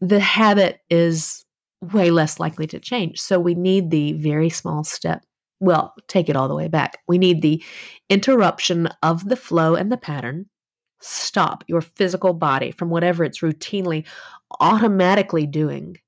the 0.00 0.20
habit 0.20 0.80
is 0.90 1.44
way 1.92 2.10
less 2.10 2.38
likely 2.38 2.66
to 2.68 2.78
change. 2.78 3.20
So 3.20 3.40
we 3.40 3.54
need 3.54 3.90
the 3.90 4.12
very 4.14 4.48
small 4.48 4.84
step. 4.84 5.24
Well, 5.60 5.94
take 6.08 6.28
it 6.28 6.36
all 6.36 6.48
the 6.48 6.54
way 6.56 6.68
back. 6.68 6.98
We 7.06 7.18
need 7.18 7.42
the 7.42 7.62
interruption 8.08 8.88
of 9.02 9.28
the 9.28 9.36
flow 9.36 9.74
and 9.74 9.92
the 9.92 9.96
pattern. 9.96 10.46
Stop 11.00 11.64
your 11.66 11.80
physical 11.80 12.32
body 12.32 12.72
from 12.72 12.90
whatever 12.90 13.24
it's 13.24 13.40
routinely, 13.40 14.04
automatically 14.60 15.46
doing 15.46 15.98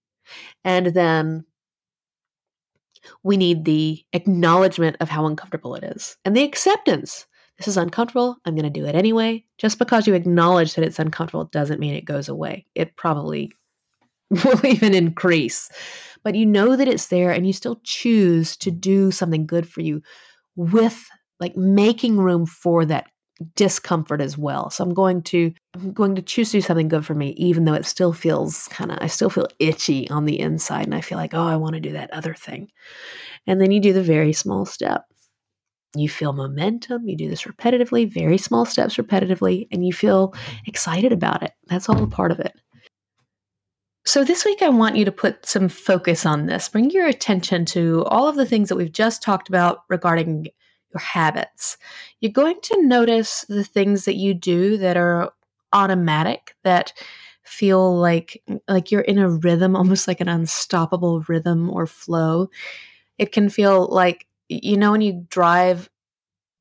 and 0.65 0.87
then 0.87 1.45
we 3.23 3.37
need 3.37 3.65
the 3.65 4.03
acknowledgement 4.13 4.97
of 5.01 5.09
how 5.09 5.27
uncomfortable 5.27 5.75
it 5.75 5.85
is 5.85 6.17
and 6.25 6.37
the 6.37 6.45
acceptance. 6.45 7.27
This 7.59 7.69
is 7.69 7.77
uncomfortable. 7.77 8.37
I'm 8.45 8.55
going 8.55 8.65
to 8.65 8.81
do 8.81 8.87
it 8.87 8.97
anyway. 8.97 9.45
Just 9.59 9.79
because 9.79 10.07
you 10.07 10.15
acknowledge 10.15 10.75
that 10.75 10.85
it's 10.85 10.99
uncomfortable 10.99 11.45
doesn't 11.45 11.79
mean 11.79 11.95
it 11.95 12.05
goes 12.05 12.29
away. 12.29 12.67
It 12.75 12.97
probably 12.97 13.53
will 14.31 14.65
even 14.67 14.95
increase. 14.95 15.71
But 16.25 16.35
you 16.35 16.47
know 16.47 16.75
that 16.75 16.89
it's 16.89 17.09
there 17.09 17.31
and 17.31 17.47
you 17.47 17.53
still 17.53 17.81
choose 17.85 18.57
to 18.59 18.71
do 18.71 19.11
something 19.11 19.47
good 19.47 19.69
for 19.69 19.83
you 19.83 20.03
with 20.57 21.05
like 21.39 21.57
making 21.57 22.17
room 22.17 22.47
for 22.47 22.85
that 22.87 23.07
discomfort 23.57 24.21
as 24.21 24.39
well. 24.39 24.71
So 24.71 24.85
I'm 24.85 24.95
going 24.95 25.23
to 25.23 25.53
I'm 25.75 25.93
going 25.93 26.15
to 26.15 26.23
choose 26.23 26.51
to 26.51 26.59
do 26.59 26.63
something 26.63 26.89
good 26.89 27.05
for 27.05 27.15
me, 27.15 27.31
even 27.31 27.65
though 27.65 27.75
it 27.75 27.87
still 27.87 28.13
feels 28.13 28.69
kind 28.69 28.93
of 28.93 28.99
I 29.01 29.07
still 29.09 29.31
feel 29.31 29.49
itchy 29.59 30.09
on 30.11 30.25
the 30.25 30.39
inside, 30.39 30.85
and 30.85 30.95
I 30.95 31.01
feel 31.01 31.19
like 31.19 31.35
oh 31.35 31.47
I 31.47 31.57
want 31.57 31.75
to 31.75 31.81
do 31.81 31.93
that 31.93 32.13
other 32.13 32.35
thing. 32.35 32.71
And 33.47 33.61
then 33.61 33.71
you 33.71 33.81
do 33.81 33.93
the 33.93 34.03
very 34.03 34.33
small 34.33 34.65
step. 34.65 35.05
You 35.97 36.09
feel 36.09 36.33
momentum. 36.33 37.07
You 37.09 37.17
do 37.17 37.29
this 37.29 37.45
repetitively, 37.45 38.13
very 38.13 38.39
small 38.39 38.65
steps 38.65 38.97
repetitively, 38.97 39.69
and 39.71 39.87
you 39.87 39.93
feel 39.93 40.35
excited 40.67 41.13
about 41.13 41.43
it. 41.43 41.53
That's 41.67 41.89
all 41.89 42.03
a 42.03 42.09
part 42.09 42.33
of 42.33 42.41
it. 42.41 42.53
So, 44.07 44.23
this 44.23 44.45
week, 44.45 44.61
I 44.61 44.69
want 44.69 44.97
you 44.97 45.05
to 45.07 45.13
put 45.13 45.47
some 45.47 45.69
focus 45.69 46.27
on 46.27 46.47
this. 46.47 46.69
Bring 46.69 46.91
your 46.91 47.07
attention 47.07 47.65
to 47.67 48.05
all 48.07 48.29
of 48.29 48.37
the 48.37 48.45
things 48.45 48.69
that 48.69 48.77
we've 48.77 48.93
just 48.93 49.23
talked 49.23 49.49
about 49.49 49.79
regarding 49.89 50.49
your 50.95 51.01
habits. 51.01 51.77
You're 52.21 52.33
going 52.33 52.61
to 52.63 52.83
notice 52.83 53.45
the 53.49 53.65
things 53.65 54.05
that 54.05 54.15
you 54.15 54.35
do 54.35 54.79
that 54.79 54.97
are 54.97 55.33
automatic, 55.73 56.55
that 56.63 56.93
feel 57.43 57.97
like 57.97 58.43
like 58.69 58.91
you're 58.91 59.03
in 59.03 59.19
a 59.19 59.29
rhythm, 59.29 59.77
almost 59.77 60.09
like 60.09 60.21
an 60.21 60.29
unstoppable 60.29 61.21
rhythm 61.29 61.69
or 61.71 61.87
flow. 61.87 62.49
It 63.19 63.33
can 63.33 63.49
feel 63.51 63.87
like 63.89 64.27
you 64.49 64.77
know 64.77 64.93
when 64.93 65.01
you 65.01 65.27
drive 65.29 65.91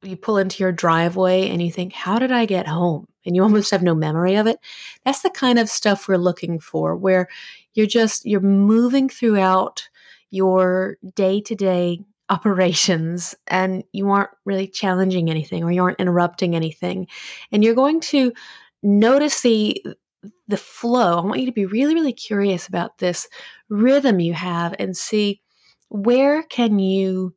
you 0.04 0.18
pull 0.18 0.38
into 0.38 0.62
your 0.62 0.72
driveway 0.72 1.50
and 1.50 1.62
you 1.62 1.72
think, 1.72 1.94
How 1.94 2.20
did 2.20 2.32
I 2.32 2.46
get 2.46 2.68
home? 2.68 3.08
And 3.26 3.36
you 3.36 3.44
almost 3.44 3.72
have 3.72 3.82
no 3.84 3.96
memory 3.96 4.36
of 4.36 4.48
it. 4.48 4.60
That's 5.06 5.22
the 5.22 5.30
kind 5.30 5.58
of 5.60 5.70
stuff 5.70 6.08
we're 6.08 6.18
looking 6.18 6.60
for, 6.60 6.96
where 6.96 7.30
you're 7.74 7.88
just 7.88 8.26
you're 8.26 8.42
moving 8.42 9.08
throughout 9.10 9.88
your 10.30 10.98
day 11.16 11.40
to 11.42 11.56
day 11.56 12.02
operations 12.30 13.36
and 13.48 13.84
you 13.92 14.10
aren't 14.10 14.30
really 14.46 14.68
challenging 14.68 15.30
anything 15.30 15.64
or 15.64 15.72
you 15.72 15.84
aren't 15.84 16.00
interrupting 16.00 16.56
anything. 16.56 17.08
And 17.52 17.64
you're 17.64 17.76
going 17.76 18.00
to 18.02 18.34
notice 18.82 19.42
the 19.42 19.84
the 20.48 20.58
flow. 20.58 21.18
I 21.18 21.26
want 21.26 21.40
you 21.42 21.46
to 21.48 21.52
be 21.52 21.66
really 21.66 21.94
really 21.94 22.14
curious 22.14 22.68
about 22.68 22.98
this 22.98 23.28
rhythm 23.70 24.20
you 24.20 24.34
have 24.34 24.74
and 24.80 24.96
see 24.96 25.42
where 25.90 26.44
can 26.44 26.80
you 26.80 27.34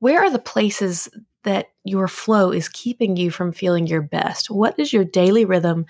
where 0.00 0.22
are 0.22 0.30
the 0.30 0.38
places 0.38 1.08
that 1.44 1.68
your 1.84 2.08
flow 2.08 2.50
is 2.50 2.68
keeping 2.68 3.16
you 3.16 3.30
from 3.30 3.52
feeling 3.52 3.86
your 3.86 4.02
best? 4.02 4.50
What 4.50 4.78
is 4.78 4.92
your 4.92 5.04
daily 5.04 5.44
rhythm 5.44 5.86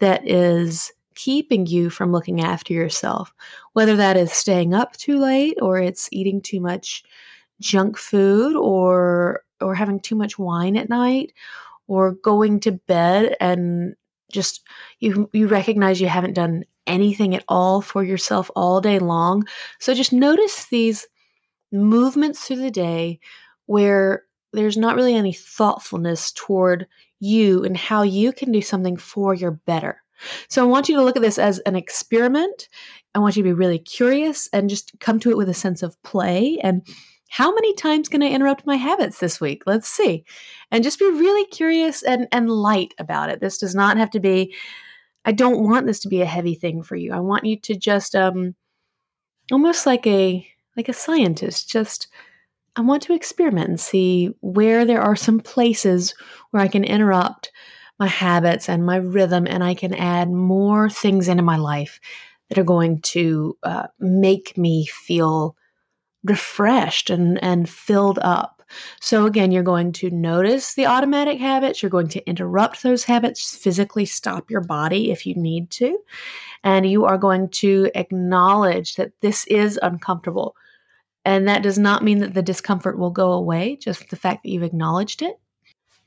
that 0.00 0.28
is 0.28 0.92
keeping 1.14 1.66
you 1.66 1.88
from 1.88 2.12
looking 2.12 2.40
after 2.40 2.74
yourself? 2.74 3.32
Whether 3.72 3.96
that 3.96 4.16
is 4.16 4.32
staying 4.32 4.74
up 4.74 4.96
too 4.96 5.18
late 5.18 5.58
or 5.62 5.78
it's 5.78 6.08
eating 6.12 6.42
too 6.42 6.60
much 6.60 7.04
junk 7.60 7.96
food 7.96 8.56
or 8.56 9.42
or 9.60 9.74
having 9.74 10.00
too 10.00 10.14
much 10.14 10.38
wine 10.38 10.76
at 10.76 10.88
night 10.88 11.32
or 11.88 12.12
going 12.12 12.60
to 12.60 12.72
bed 12.72 13.36
and 13.40 13.94
just 14.30 14.62
you 15.00 15.28
you 15.32 15.46
recognize 15.46 16.00
you 16.00 16.08
haven't 16.08 16.34
done 16.34 16.64
anything 16.86 17.34
at 17.34 17.44
all 17.48 17.80
for 17.80 18.04
yourself 18.04 18.50
all 18.54 18.80
day 18.80 18.98
long 18.98 19.44
so 19.80 19.94
just 19.94 20.12
notice 20.12 20.66
these 20.66 21.06
movements 21.72 22.46
through 22.46 22.56
the 22.56 22.70
day 22.70 23.18
where 23.66 24.22
there's 24.52 24.76
not 24.76 24.96
really 24.96 25.14
any 25.14 25.32
thoughtfulness 25.32 26.32
toward 26.32 26.86
you 27.18 27.64
and 27.64 27.76
how 27.76 28.02
you 28.02 28.32
can 28.32 28.52
do 28.52 28.60
something 28.60 28.96
for 28.96 29.34
your 29.34 29.50
better 29.50 30.02
so 30.48 30.62
I 30.62 30.66
want 30.66 30.88
you 30.88 30.96
to 30.96 31.02
look 31.02 31.16
at 31.16 31.22
this 31.22 31.38
as 31.38 31.58
an 31.60 31.76
experiment. 31.76 32.68
I 33.14 33.18
want 33.18 33.36
you 33.36 33.42
to 33.42 33.48
be 33.48 33.52
really 33.52 33.78
curious 33.78 34.48
and 34.52 34.70
just 34.70 34.92
come 35.00 35.20
to 35.20 35.30
it 35.30 35.36
with 35.36 35.48
a 35.48 35.54
sense 35.54 35.82
of 35.82 36.00
play 36.02 36.58
and 36.62 36.86
how 37.28 37.52
many 37.54 37.74
times 37.74 38.08
can 38.08 38.22
I 38.22 38.28
interrupt 38.28 38.66
my 38.66 38.76
habits 38.76 39.18
this 39.18 39.40
week? 39.40 39.62
Let's 39.66 39.88
see. 39.88 40.24
And 40.70 40.84
just 40.84 40.98
be 40.98 41.06
really 41.06 41.44
curious 41.46 42.02
and, 42.02 42.28
and 42.32 42.50
light 42.50 42.94
about 42.98 43.30
it. 43.30 43.40
This 43.40 43.58
does 43.58 43.74
not 43.74 43.96
have 43.96 44.10
to 44.10 44.20
be, 44.20 44.54
I 45.24 45.32
don't 45.32 45.64
want 45.64 45.86
this 45.86 46.00
to 46.00 46.08
be 46.08 46.22
a 46.22 46.26
heavy 46.26 46.54
thing 46.54 46.82
for 46.82 46.96
you. 46.96 47.12
I 47.12 47.20
want 47.20 47.44
you 47.44 47.58
to 47.60 47.76
just 47.76 48.14
um 48.14 48.54
almost 49.50 49.86
like 49.86 50.06
a 50.06 50.46
like 50.76 50.88
a 50.88 50.92
scientist, 50.92 51.70
just 51.70 52.08
I 52.76 52.82
want 52.82 53.02
to 53.04 53.14
experiment 53.14 53.68
and 53.68 53.80
see 53.80 54.30
where 54.40 54.84
there 54.84 55.00
are 55.00 55.16
some 55.16 55.40
places 55.40 56.14
where 56.50 56.62
I 56.62 56.68
can 56.68 56.84
interrupt 56.84 57.50
my 57.98 58.06
habits 58.06 58.68
and 58.68 58.84
my 58.84 58.96
rhythm 58.96 59.46
and 59.46 59.64
I 59.64 59.74
can 59.74 59.94
add 59.94 60.30
more 60.30 60.90
things 60.90 61.28
into 61.28 61.42
my 61.42 61.56
life 61.56 61.98
that 62.48 62.58
are 62.58 62.64
going 62.64 63.00
to 63.00 63.56
uh, 63.62 63.86
make 63.98 64.58
me 64.58 64.86
feel 64.86 65.56
refreshed 66.26 67.10
and, 67.10 67.42
and 67.42 67.68
filled 67.68 68.18
up. 68.20 68.62
So, 69.00 69.26
again, 69.26 69.52
you're 69.52 69.62
going 69.62 69.92
to 69.92 70.10
notice 70.10 70.74
the 70.74 70.86
automatic 70.86 71.38
habits. 71.38 71.82
You're 71.82 71.90
going 71.90 72.08
to 72.08 72.28
interrupt 72.28 72.82
those 72.82 73.04
habits, 73.04 73.56
physically 73.56 74.04
stop 74.04 74.50
your 74.50 74.60
body 74.60 75.10
if 75.10 75.24
you 75.24 75.34
need 75.34 75.70
to. 75.70 75.98
And 76.64 76.84
you 76.84 77.04
are 77.04 77.18
going 77.18 77.48
to 77.50 77.90
acknowledge 77.94 78.96
that 78.96 79.12
this 79.20 79.46
is 79.46 79.78
uncomfortable. 79.82 80.56
And 81.24 81.46
that 81.48 81.62
does 81.62 81.78
not 81.78 82.04
mean 82.04 82.18
that 82.20 82.34
the 82.34 82.42
discomfort 82.42 82.98
will 82.98 83.10
go 83.10 83.32
away, 83.32 83.76
just 83.76 84.10
the 84.10 84.16
fact 84.16 84.42
that 84.42 84.50
you've 84.50 84.62
acknowledged 84.62 85.22
it. 85.22 85.38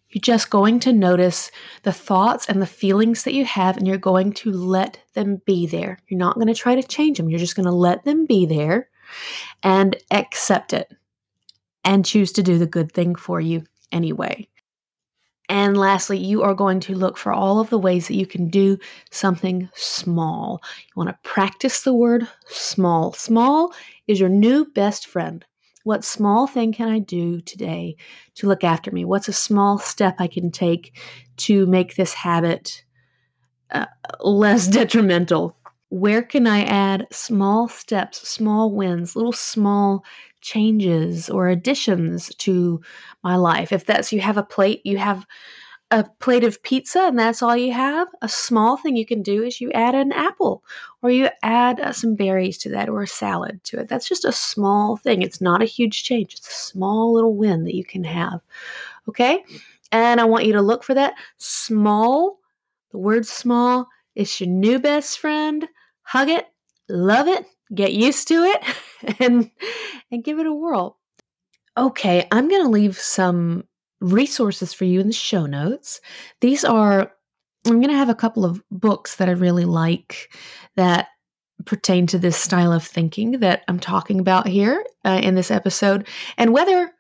You're 0.09 0.21
just 0.21 0.49
going 0.49 0.79
to 0.81 0.93
notice 0.93 1.51
the 1.83 1.93
thoughts 1.93 2.49
and 2.49 2.61
the 2.61 2.65
feelings 2.65 3.23
that 3.23 3.33
you 3.33 3.45
have, 3.45 3.77
and 3.77 3.87
you're 3.87 3.97
going 3.97 4.33
to 4.33 4.51
let 4.51 4.97
them 5.13 5.41
be 5.45 5.67
there. 5.67 5.99
You're 6.07 6.17
not 6.17 6.35
going 6.35 6.47
to 6.47 6.55
try 6.55 6.73
to 6.73 6.83
change 6.83 7.17
them. 7.17 7.29
You're 7.29 7.39
just 7.39 7.55
going 7.55 7.67
to 7.67 7.71
let 7.71 8.05
them 8.05 8.25
be 8.25 8.45
there 8.45 8.89
and 9.63 9.95
accept 10.11 10.73
it 10.73 10.91
and 11.83 12.05
choose 12.05 12.31
to 12.33 12.43
do 12.43 12.57
the 12.57 12.67
good 12.67 12.91
thing 12.91 13.15
for 13.15 13.39
you 13.39 13.63
anyway. 13.91 14.47
And 15.49 15.75
lastly, 15.75 16.19
you 16.19 16.43
are 16.43 16.53
going 16.53 16.79
to 16.81 16.95
look 16.95 17.17
for 17.17 17.33
all 17.33 17.59
of 17.59 17.71
the 17.71 17.79
ways 17.79 18.07
that 18.07 18.15
you 18.15 18.27
can 18.27 18.49
do 18.49 18.77
something 19.09 19.67
small. 19.73 20.61
You 20.63 20.91
want 20.95 21.09
to 21.09 21.27
practice 21.27 21.81
the 21.81 21.93
word 21.93 22.27
small. 22.45 23.13
Small 23.13 23.73
is 24.07 24.19
your 24.19 24.29
new 24.29 24.65
best 24.65 25.07
friend. 25.07 25.43
What 25.85 26.05
small 26.05 26.45
thing 26.45 26.71
can 26.71 26.87
I 26.87 26.99
do 26.99 27.41
today 27.41 27.95
to 28.35 28.47
look 28.47 28.63
after 28.63 28.91
me? 28.91 29.05
What's 29.05 29.27
a 29.27 29.33
small 29.33 29.79
step 29.79 30.17
I 30.19 30.27
can 30.27 30.51
take 30.51 30.95
to 31.37 31.65
make 31.65 31.95
this 31.95 32.13
habit 32.13 32.83
uh, 33.71 33.87
less 34.19 34.67
detrimental? 34.77 35.57
Where 35.89 36.21
can 36.21 36.45
I 36.45 36.63
add 36.63 37.07
small 37.11 37.67
steps, 37.67 38.27
small 38.27 38.71
wins, 38.71 39.15
little 39.15 39.33
small 39.33 40.03
changes 40.41 41.29
or 41.29 41.49
additions 41.49 42.29
to 42.39 42.81
my 43.23 43.35
life? 43.35 43.71
If 43.71 43.85
that's 43.85 44.13
you 44.13 44.21
have 44.21 44.37
a 44.37 44.43
plate, 44.43 44.81
you 44.85 44.97
have 44.99 45.25
a 45.91 46.03
plate 46.19 46.43
of 46.43 46.61
pizza 46.63 47.01
and 47.01 47.17
that's 47.17 47.41
all 47.41 47.57
you 47.57 47.73
have, 47.73 48.07
a 48.21 48.29
small 48.29 48.77
thing 48.77 48.95
you 48.95 49.05
can 49.05 49.23
do 49.23 49.43
is 49.43 49.59
you 49.59 49.71
add 49.71 49.95
an 49.95 50.11
apple 50.11 50.63
or 51.01 51.09
you 51.09 51.29
add 51.43 51.79
uh, 51.79 51.91
some 51.91 52.15
berries 52.15 52.57
to 52.59 52.69
that 52.69 52.89
or 52.89 53.01
a 53.03 53.07
salad 53.07 53.63
to 53.63 53.79
it. 53.79 53.87
That's 53.89 54.07
just 54.07 54.25
a 54.25 54.31
small 54.31 54.97
thing. 54.97 55.21
It's 55.23 55.41
not 55.41 55.61
a 55.63 55.65
huge 55.65 56.03
change, 56.03 56.35
it's 56.35 56.47
a 56.47 56.51
small 56.71 57.13
little 57.13 57.35
win 57.35 57.63
that 57.65 57.75
you 57.75 57.83
can 57.85 58.03
have. 58.03 58.41
Okay? 59.09 59.43
And 59.91 60.21
I 60.21 60.25
want 60.25 60.45
you 60.45 60.53
to 60.53 60.61
look 60.61 60.83
for 60.83 60.93
that 60.93 61.15
small, 61.37 62.39
the 62.91 62.99
word 62.99 63.25
small, 63.25 63.87
is 64.15 64.39
your 64.39 64.49
new 64.49 64.79
best 64.79 65.19
friend. 65.19 65.67
Hug 66.09 66.27
it, 66.27 66.47
love 66.89 67.27
it, 67.27 67.45
get 67.71 67.93
used 67.93 68.27
to 68.29 68.43
it, 68.43 68.63
and, 69.19 69.51
and 70.11 70.23
give 70.23 70.39
it 70.39 70.47
a 70.47 70.53
whirl. 70.53 70.97
Okay, 71.77 72.27
I'm 72.31 72.49
going 72.49 72.63
to 72.63 72.69
leave 72.69 72.97
some 72.97 73.63
resources 74.01 74.73
for 74.73 74.85
you 74.85 75.01
in 75.01 75.07
the 75.07 75.13
show 75.13 75.45
notes. 75.45 76.01
These 76.41 76.65
are, 76.65 77.11
I'm 77.67 77.75
going 77.75 77.89
to 77.89 77.93
have 77.93 78.09
a 78.09 78.15
couple 78.15 78.43
of 78.43 78.63
books 78.71 79.17
that 79.17 79.29
I 79.29 79.33
really 79.33 79.65
like 79.65 80.33
that 80.77 81.09
pertain 81.65 82.07
to 82.07 82.17
this 82.17 82.37
style 82.37 82.73
of 82.73 82.83
thinking 82.83 83.33
that 83.41 83.63
I'm 83.67 83.79
talking 83.79 84.19
about 84.19 84.47
here 84.47 84.83
uh, 85.05 85.19
in 85.21 85.35
this 85.35 85.51
episode. 85.51 86.07
And 86.39 86.53
whether 86.53 86.91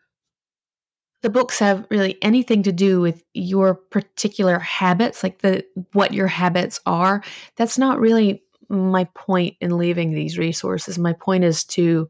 the 1.23 1.31
books 1.31 1.57
have 1.57 1.87
really 1.89 2.21
anything 2.21 2.61
to 2.61 2.71
do 2.71 3.01
with 3.01 3.23
your 3.33 3.73
particular 3.73 4.59
habits, 4.59 5.23
like 5.23 5.39
the 5.39 5.65
what 5.93 6.13
your 6.13 6.27
habits 6.27 6.79
are, 6.85 7.23
that's 7.57 7.79
not 7.79 7.99
really 7.99 8.43
my 8.69 9.05
point 9.15 9.55
in 9.61 9.77
leaving 9.77 10.13
these 10.13 10.37
resources. 10.37 10.99
My 10.99 11.13
point 11.13 11.43
is 11.43 11.63
to 11.65 12.09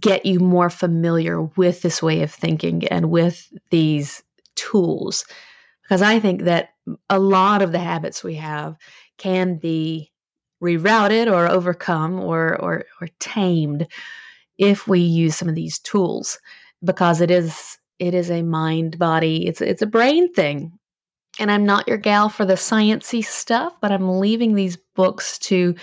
get 0.00 0.26
you 0.26 0.38
more 0.40 0.70
familiar 0.70 1.42
with 1.42 1.82
this 1.82 2.02
way 2.02 2.22
of 2.22 2.30
thinking 2.30 2.86
and 2.88 3.10
with 3.10 3.48
these 3.70 4.22
tools 4.54 5.24
because 5.82 6.02
I 6.02 6.20
think 6.20 6.42
that 6.42 6.70
a 7.08 7.18
lot 7.18 7.62
of 7.62 7.72
the 7.72 7.78
habits 7.78 8.22
we 8.22 8.34
have 8.34 8.76
can 9.16 9.56
be 9.56 10.12
rerouted 10.62 11.32
or 11.32 11.48
overcome 11.48 12.20
or, 12.20 12.60
or, 12.60 12.84
or 13.00 13.08
tamed 13.20 13.86
if 14.58 14.86
we 14.86 15.00
use 15.00 15.36
some 15.36 15.48
of 15.48 15.54
these 15.54 15.78
tools 15.78 16.38
because 16.84 17.20
it 17.20 17.30
is 17.30 17.78
it 17.98 18.14
is 18.14 18.30
a 18.30 18.42
mind 18.42 18.96
body 18.98 19.46
it's 19.46 19.60
it's 19.60 19.82
a 19.82 19.86
brain 19.86 20.32
thing 20.32 20.77
and 21.38 21.50
i'm 21.50 21.64
not 21.64 21.86
your 21.88 21.96
gal 21.96 22.28
for 22.28 22.44
the 22.44 22.54
sciency 22.54 23.24
stuff 23.24 23.74
but 23.80 23.92
i'm 23.92 24.18
leaving 24.18 24.54
these 24.54 24.76
books 24.94 25.38
to 25.38 25.74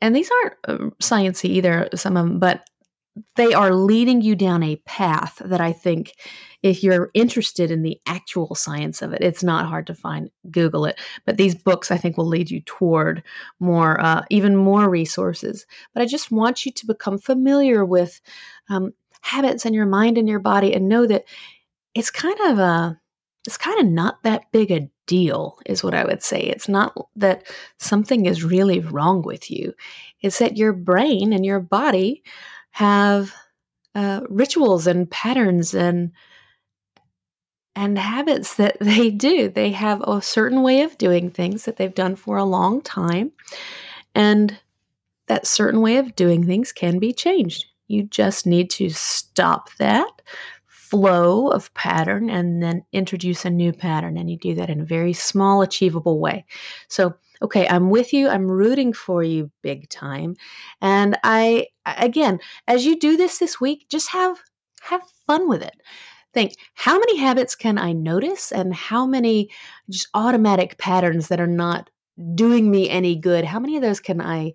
and 0.00 0.14
these 0.14 0.30
aren't 0.42 0.54
uh, 0.68 0.90
sciency 1.00 1.46
either 1.46 1.88
some 1.94 2.16
of 2.16 2.26
them 2.26 2.38
but 2.38 2.64
they 3.36 3.52
are 3.52 3.74
leading 3.74 4.20
you 4.20 4.36
down 4.36 4.62
a 4.62 4.76
path 4.86 5.40
that 5.44 5.60
I 5.60 5.72
think 5.72 6.14
if 6.62 6.82
you're 6.82 7.10
interested 7.14 7.70
in 7.70 7.82
the 7.82 7.98
actual 8.06 8.54
science 8.54 9.02
of 9.02 9.12
it, 9.12 9.22
it's 9.22 9.42
not 9.42 9.66
hard 9.66 9.86
to 9.88 9.94
find. 9.94 10.30
Google 10.50 10.84
it. 10.84 11.00
But 11.24 11.36
these 11.36 11.54
books, 11.54 11.90
I 11.90 11.96
think, 11.96 12.16
will 12.16 12.26
lead 12.26 12.50
you 12.50 12.60
toward 12.60 13.22
more, 13.58 14.00
uh, 14.00 14.22
even 14.30 14.56
more 14.56 14.88
resources. 14.88 15.66
But 15.94 16.02
I 16.02 16.06
just 16.06 16.30
want 16.30 16.64
you 16.64 16.72
to 16.72 16.86
become 16.86 17.18
familiar 17.18 17.84
with 17.84 18.20
um, 18.68 18.92
habits 19.22 19.66
in 19.66 19.74
your 19.74 19.86
mind 19.86 20.18
and 20.18 20.28
your 20.28 20.40
body 20.40 20.74
and 20.74 20.88
know 20.88 21.06
that 21.06 21.24
it's 21.94 22.10
kind 22.10 22.38
of 22.46 22.58
a, 22.58 23.00
it's 23.46 23.56
kind 23.56 23.80
of 23.80 23.86
not 23.86 24.22
that 24.22 24.50
big 24.52 24.70
a 24.70 24.88
deal, 25.06 25.58
is 25.66 25.82
what 25.82 25.94
I 25.94 26.04
would 26.04 26.22
say. 26.22 26.40
It's 26.40 26.68
not 26.68 26.94
that 27.16 27.44
something 27.78 28.26
is 28.26 28.44
really 28.44 28.80
wrong 28.80 29.22
with 29.22 29.50
you, 29.50 29.74
it's 30.20 30.38
that 30.38 30.56
your 30.56 30.72
brain 30.72 31.32
and 31.32 31.44
your 31.44 31.60
body 31.60 32.22
have 32.70 33.34
uh, 33.94 34.20
rituals 34.28 34.86
and 34.86 35.10
patterns 35.10 35.74
and 35.74 36.12
and 37.76 37.98
habits 37.98 38.56
that 38.56 38.76
they 38.80 39.10
do. 39.10 39.48
They 39.48 39.70
have 39.70 40.02
a 40.02 40.20
certain 40.20 40.62
way 40.62 40.82
of 40.82 40.98
doing 40.98 41.30
things 41.30 41.64
that 41.64 41.76
they've 41.76 41.94
done 41.94 42.16
for 42.16 42.36
a 42.36 42.44
long 42.44 42.82
time, 42.82 43.32
and 44.14 44.58
that 45.28 45.46
certain 45.46 45.80
way 45.80 45.96
of 45.96 46.14
doing 46.16 46.44
things 46.44 46.72
can 46.72 46.98
be 46.98 47.12
changed. 47.12 47.66
You 47.88 48.04
just 48.04 48.46
need 48.46 48.70
to 48.70 48.90
stop 48.90 49.70
that 49.78 50.22
flow 50.90 51.48
of 51.48 51.72
pattern 51.74 52.28
and 52.28 52.62
then 52.62 52.84
introduce 52.92 53.44
a 53.44 53.50
new 53.50 53.72
pattern. 53.72 54.16
And 54.16 54.28
you 54.28 54.36
do 54.36 54.54
that 54.56 54.70
in 54.70 54.80
a 54.80 54.84
very 54.84 55.12
small, 55.12 55.62
achievable 55.62 56.18
way. 56.18 56.44
So 56.88 57.14
okay, 57.42 57.66
I'm 57.68 57.90
with 57.90 58.12
you. 58.12 58.28
I'm 58.28 58.50
rooting 58.50 58.92
for 58.92 59.22
you 59.22 59.50
big 59.62 59.88
time. 59.88 60.36
And 60.80 61.16
I, 61.24 61.68
again, 61.86 62.38
as 62.66 62.84
you 62.84 62.98
do 62.98 63.16
this 63.16 63.38
this 63.38 63.60
week, 63.60 63.86
just 63.88 64.10
have, 64.10 64.38
have 64.82 65.02
fun 65.26 65.48
with 65.48 65.62
it. 65.62 65.80
Think, 66.32 66.54
how 66.74 66.98
many 66.98 67.18
habits 67.18 67.56
can 67.56 67.78
I 67.78 67.92
notice 67.92 68.52
and 68.52 68.74
how 68.74 69.06
many 69.06 69.50
just 69.88 70.08
automatic 70.14 70.78
patterns 70.78 71.28
that 71.28 71.40
are 71.40 71.46
not 71.46 71.90
doing 72.34 72.70
me 72.70 72.88
any 72.88 73.16
good? 73.16 73.44
How 73.44 73.58
many 73.58 73.76
of 73.76 73.82
those 73.82 74.00
can 74.00 74.20
I 74.20 74.52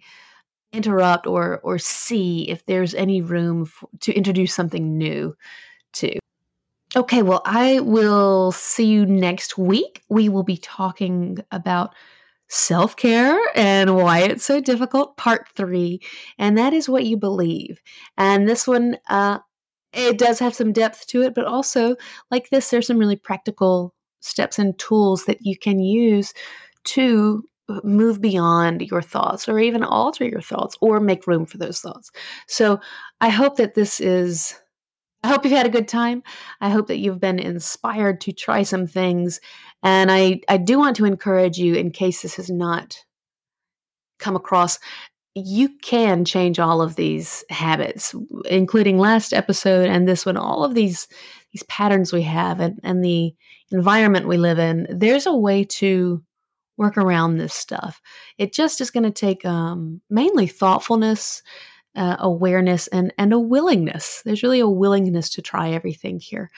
interrupt 0.71 1.27
or, 1.27 1.59
or 1.63 1.79
see 1.79 2.49
if 2.49 2.65
there's 2.65 2.93
any 2.93 3.21
room 3.21 3.69
to 4.01 4.13
introduce 4.13 4.53
something 4.53 4.97
new 4.97 5.35
to? 5.93 6.17
Okay, 6.95 7.21
well, 7.23 7.41
I 7.45 7.81
will 7.81 8.53
see 8.53 8.85
you 8.85 9.05
next 9.05 9.57
week. 9.57 10.03
We 10.09 10.29
will 10.29 10.43
be 10.43 10.57
talking 10.57 11.39
about 11.51 11.93
self 12.47 12.95
care 12.95 13.37
and 13.55 13.95
why 13.97 14.19
it's 14.21 14.45
so 14.45 14.61
difficult, 14.61 15.17
part 15.17 15.47
three. 15.55 15.99
And 16.37 16.57
that 16.57 16.73
is 16.73 16.87
what 16.87 17.05
you 17.05 17.17
believe. 17.17 17.81
And 18.17 18.47
this 18.47 18.65
one, 18.65 18.97
uh, 19.09 19.39
it 19.93 20.17
does 20.17 20.39
have 20.39 20.55
some 20.55 20.71
depth 20.71 21.07
to 21.07 21.21
it, 21.23 21.35
but 21.35 21.45
also, 21.45 21.95
like 22.31 22.49
this, 22.49 22.69
there's 22.69 22.87
some 22.87 22.99
really 22.99 23.15
practical 23.17 23.93
steps 24.21 24.57
and 24.57 24.77
tools 24.79 25.25
that 25.25 25.39
you 25.41 25.57
can 25.57 25.79
use 25.79 26.33
to 26.85 27.43
move 27.83 28.21
beyond 28.21 28.81
your 28.83 29.01
thoughts 29.01 29.49
or 29.49 29.59
even 29.59 29.83
alter 29.83 30.25
your 30.25 30.41
thoughts 30.41 30.77
or 30.81 30.99
make 30.99 31.27
room 31.27 31.45
for 31.45 31.57
those 31.57 31.81
thoughts. 31.81 32.11
So 32.47 32.79
I 33.21 33.29
hope 33.29 33.57
that 33.57 33.73
this 33.73 33.99
is 33.99 34.55
I 35.25 35.27
hope 35.27 35.43
you've 35.43 35.53
had 35.53 35.65
a 35.65 35.69
good 35.69 35.87
time. 35.87 36.21
I 36.61 36.69
hope 36.69 36.85
that 36.87 36.99
you've 36.99 37.19
been 37.19 37.39
inspired 37.39 38.21
to 38.21 38.31
try 38.31 38.61
some 38.61 38.85
things. 38.85 39.39
And 39.81 40.11
I, 40.11 40.41
I 40.47 40.57
do 40.57 40.77
want 40.77 40.97
to 40.97 41.05
encourage 41.05 41.57
you, 41.57 41.73
in 41.73 41.89
case 41.89 42.21
this 42.21 42.35
has 42.35 42.51
not 42.51 42.95
come 44.19 44.35
across, 44.35 44.77
you 45.33 45.69
can 45.81 46.25
change 46.25 46.59
all 46.59 46.79
of 46.79 46.95
these 46.95 47.43
habits, 47.49 48.13
including 48.47 48.99
last 48.99 49.33
episode 49.33 49.89
and 49.89 50.07
this 50.07 50.27
one, 50.27 50.37
all 50.37 50.63
of 50.63 50.75
these 50.75 51.07
these 51.51 51.63
patterns 51.63 52.13
we 52.13 52.21
have 52.21 52.59
and, 52.59 52.79
and 52.83 53.03
the 53.03 53.33
environment 53.71 54.27
we 54.27 54.37
live 54.37 54.59
in. 54.59 54.85
There's 54.89 55.25
a 55.25 55.35
way 55.35 55.63
to 55.63 56.23
work 56.77 56.97
around 56.97 57.37
this 57.37 57.53
stuff. 57.53 57.99
It 58.37 58.53
just 58.53 58.79
is 58.79 58.91
going 58.91 59.05
to 59.05 59.11
take 59.11 59.43
um, 59.43 60.01
mainly 60.09 60.47
thoughtfulness 60.47 61.41
uh, 61.95 62.17
awareness 62.19 62.87
and 62.87 63.13
and 63.17 63.33
a 63.33 63.39
willingness. 63.39 64.21
There's 64.25 64.43
really 64.43 64.59
a 64.59 64.69
willingness 64.69 65.29
to 65.31 65.41
try 65.41 65.71
everything 65.71 66.19
here. 66.19 66.49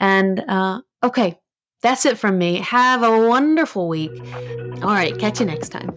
And 0.00 0.44
uh, 0.48 0.80
okay, 1.02 1.38
that's 1.82 2.06
it 2.06 2.18
from 2.18 2.38
me. 2.38 2.56
Have 2.56 3.02
a 3.02 3.28
wonderful 3.28 3.88
week. 3.88 4.12
All 4.82 4.90
right, 4.90 5.16
catch 5.18 5.40
you 5.40 5.46
next 5.46 5.70
time. 5.70 5.94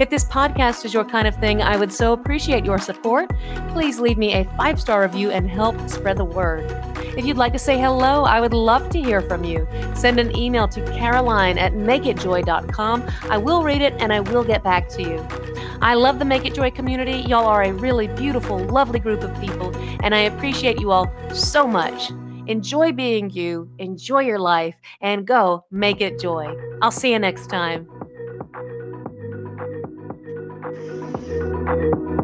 If 0.00 0.10
this 0.10 0.24
podcast 0.24 0.84
is 0.84 0.94
your 0.94 1.04
kind 1.04 1.26
of 1.28 1.34
thing, 1.36 1.62
I 1.62 1.76
would 1.76 1.92
so 1.92 2.12
appreciate 2.12 2.64
your 2.64 2.78
support. 2.78 3.30
Please 3.70 4.00
leave 4.00 4.18
me 4.18 4.34
a 4.34 4.44
five 4.56 4.80
star 4.80 5.02
review 5.02 5.30
and 5.30 5.48
help 5.48 5.88
spread 5.88 6.16
the 6.16 6.24
word. 6.24 6.70
If 7.16 7.26
you'd 7.26 7.36
like 7.36 7.52
to 7.52 7.58
say 7.58 7.78
hello, 7.78 8.24
I 8.24 8.40
would 8.40 8.54
love 8.54 8.88
to 8.90 9.00
hear 9.00 9.20
from 9.20 9.44
you. 9.44 9.68
Send 9.94 10.18
an 10.18 10.34
email 10.36 10.66
to 10.68 10.82
caroline 10.92 11.58
at 11.58 11.74
makeitjoy.com. 11.74 13.10
I 13.28 13.36
will 13.36 13.62
read 13.62 13.82
it 13.82 13.94
and 13.98 14.12
I 14.12 14.20
will 14.20 14.44
get 14.44 14.64
back 14.64 14.88
to 14.90 15.02
you. 15.02 15.26
I 15.82 15.94
love 15.94 16.18
the 16.18 16.24
Make 16.24 16.46
It 16.46 16.54
Joy 16.54 16.70
community. 16.70 17.24
Y'all 17.28 17.46
are 17.46 17.64
a 17.64 17.72
really 17.72 18.06
beautiful, 18.06 18.58
lovely 18.58 19.00
group 19.00 19.22
of 19.22 19.38
people, 19.40 19.76
and 20.04 20.14
I 20.14 20.20
appreciate 20.20 20.80
you 20.80 20.92
all 20.92 21.12
so 21.34 21.66
much. 21.66 22.12
Enjoy 22.46 22.92
being 22.92 23.30
you, 23.30 23.68
enjoy 23.78 24.20
your 24.20 24.38
life, 24.38 24.76
and 25.00 25.26
go 25.26 25.64
make 25.70 26.00
it 26.00 26.20
joy. 26.20 26.54
I'll 26.82 26.92
see 26.92 27.12
you 27.12 27.18
next 27.18 27.48
time. 27.48 27.88
Thank 30.74 31.28
you. 31.28 32.21